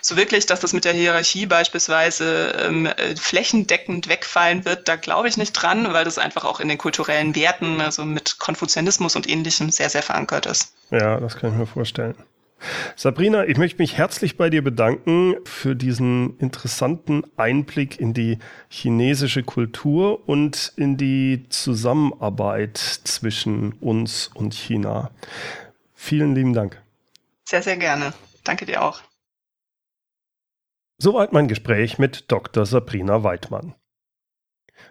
so 0.00 0.16
wirklich, 0.16 0.46
dass 0.46 0.60
das 0.60 0.72
mit 0.72 0.84
der 0.84 0.92
Hierarchie 0.92 1.46
beispielsweise 1.46 2.54
ähm, 2.58 2.86
äh, 2.86 3.16
flächendeckend 3.16 4.08
wegfallen 4.08 4.64
wird, 4.64 4.88
da 4.88 4.96
glaube 4.96 5.28
ich 5.28 5.36
nicht 5.36 5.52
dran, 5.52 5.92
weil 5.92 6.04
das 6.04 6.18
einfach 6.18 6.44
auch 6.44 6.60
in 6.60 6.68
den 6.68 6.78
kulturellen 6.78 7.34
Werten, 7.34 7.80
also 7.80 8.04
mit 8.04 8.38
Konfuzianismus 8.38 9.16
und 9.16 9.28
ähnlichem, 9.28 9.70
sehr, 9.70 9.90
sehr 9.90 10.02
verankert 10.02 10.46
ist. 10.46 10.74
Ja, 10.90 11.18
das 11.20 11.36
kann 11.36 11.52
ich 11.52 11.56
mir 11.56 11.66
vorstellen. 11.66 12.14
Sabrina, 12.96 13.44
ich 13.44 13.56
möchte 13.56 13.80
mich 13.80 13.96
herzlich 13.96 14.36
bei 14.36 14.50
dir 14.50 14.62
bedanken 14.62 15.36
für 15.44 15.76
diesen 15.76 16.36
interessanten 16.38 17.22
Einblick 17.36 18.00
in 18.00 18.14
die 18.14 18.38
chinesische 18.68 19.44
Kultur 19.44 20.28
und 20.28 20.72
in 20.76 20.96
die 20.96 21.46
Zusammenarbeit 21.50 22.76
zwischen 22.76 23.72
uns 23.74 24.30
und 24.34 24.54
China. 24.54 25.10
Vielen 25.94 26.34
lieben 26.34 26.52
Dank. 26.52 26.82
Sehr, 27.44 27.62
sehr 27.62 27.76
gerne. 27.76 28.12
Danke 28.44 28.66
dir 28.66 28.82
auch. 28.82 29.00
Soweit 31.00 31.32
mein 31.32 31.46
Gespräch 31.46 31.98
mit 31.98 32.30
Dr. 32.30 32.66
Sabrina 32.66 33.22
Weidmann. 33.22 33.76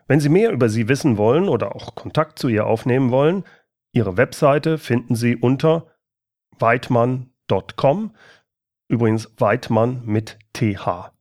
Wenn 0.08 0.22
Sie 0.22 0.30
mehr 0.30 0.52
über 0.52 0.70
sie 0.70 0.88
wissen 0.88 1.18
wollen 1.18 1.50
oder 1.50 1.76
auch 1.76 1.96
Kontakt 1.96 2.40
zu 2.40 2.48
ihr 2.48 2.66
aufnehmen 2.66 3.12
wollen, 3.12 3.44
Ihre 3.92 4.16
Webseite 4.16 4.78
finden 4.78 5.16
Sie 5.16 5.36
unter 5.36 5.88
weidmann.com, 6.60 8.16
übrigens 8.88 9.34
Weidmann 9.38 10.06
mit 10.06 10.40
TH. 10.54 11.12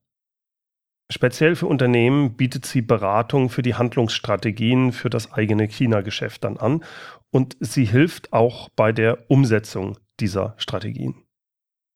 Speziell 1.11 1.57
für 1.57 1.67
Unternehmen 1.67 2.37
bietet 2.37 2.67
sie 2.67 2.83
Beratung 2.83 3.49
für 3.49 3.63
die 3.63 3.75
Handlungsstrategien 3.75 4.93
für 4.93 5.11
das 5.11 5.33
eigene 5.33 5.69
China-Geschäft 5.69 6.45
dann 6.45 6.57
an 6.57 6.85
und 7.31 7.57
sie 7.61 7.85
hilft 7.85 8.33
auch 8.33 8.69
bei 8.71 8.93
der 8.93 9.31
Umsetzung 9.31 9.99
dieser 10.19 10.55
Strategien. 10.59 11.26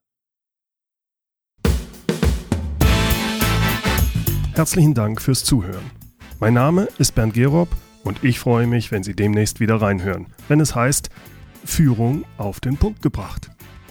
Herzlichen 4.53 4.93
Dank 4.93 5.21
fürs 5.21 5.43
Zuhören. 5.43 5.91
Mein 6.39 6.53
Name 6.53 6.87
ist 6.97 7.13
Bernd 7.13 7.33
Gerob 7.33 7.69
und 8.03 8.23
ich 8.23 8.39
freue 8.39 8.65
mich, 8.65 8.91
wenn 8.91 9.03
Sie 9.03 9.15
demnächst 9.15 9.59
wieder 9.59 9.81
reinhören, 9.81 10.33
wenn 10.47 10.59
es 10.59 10.73
heißt 10.73 11.09
Führung 11.65 12.25
auf 12.37 12.59
den 12.59 12.77
Punkt 12.77 13.01
gebracht. 13.01 13.51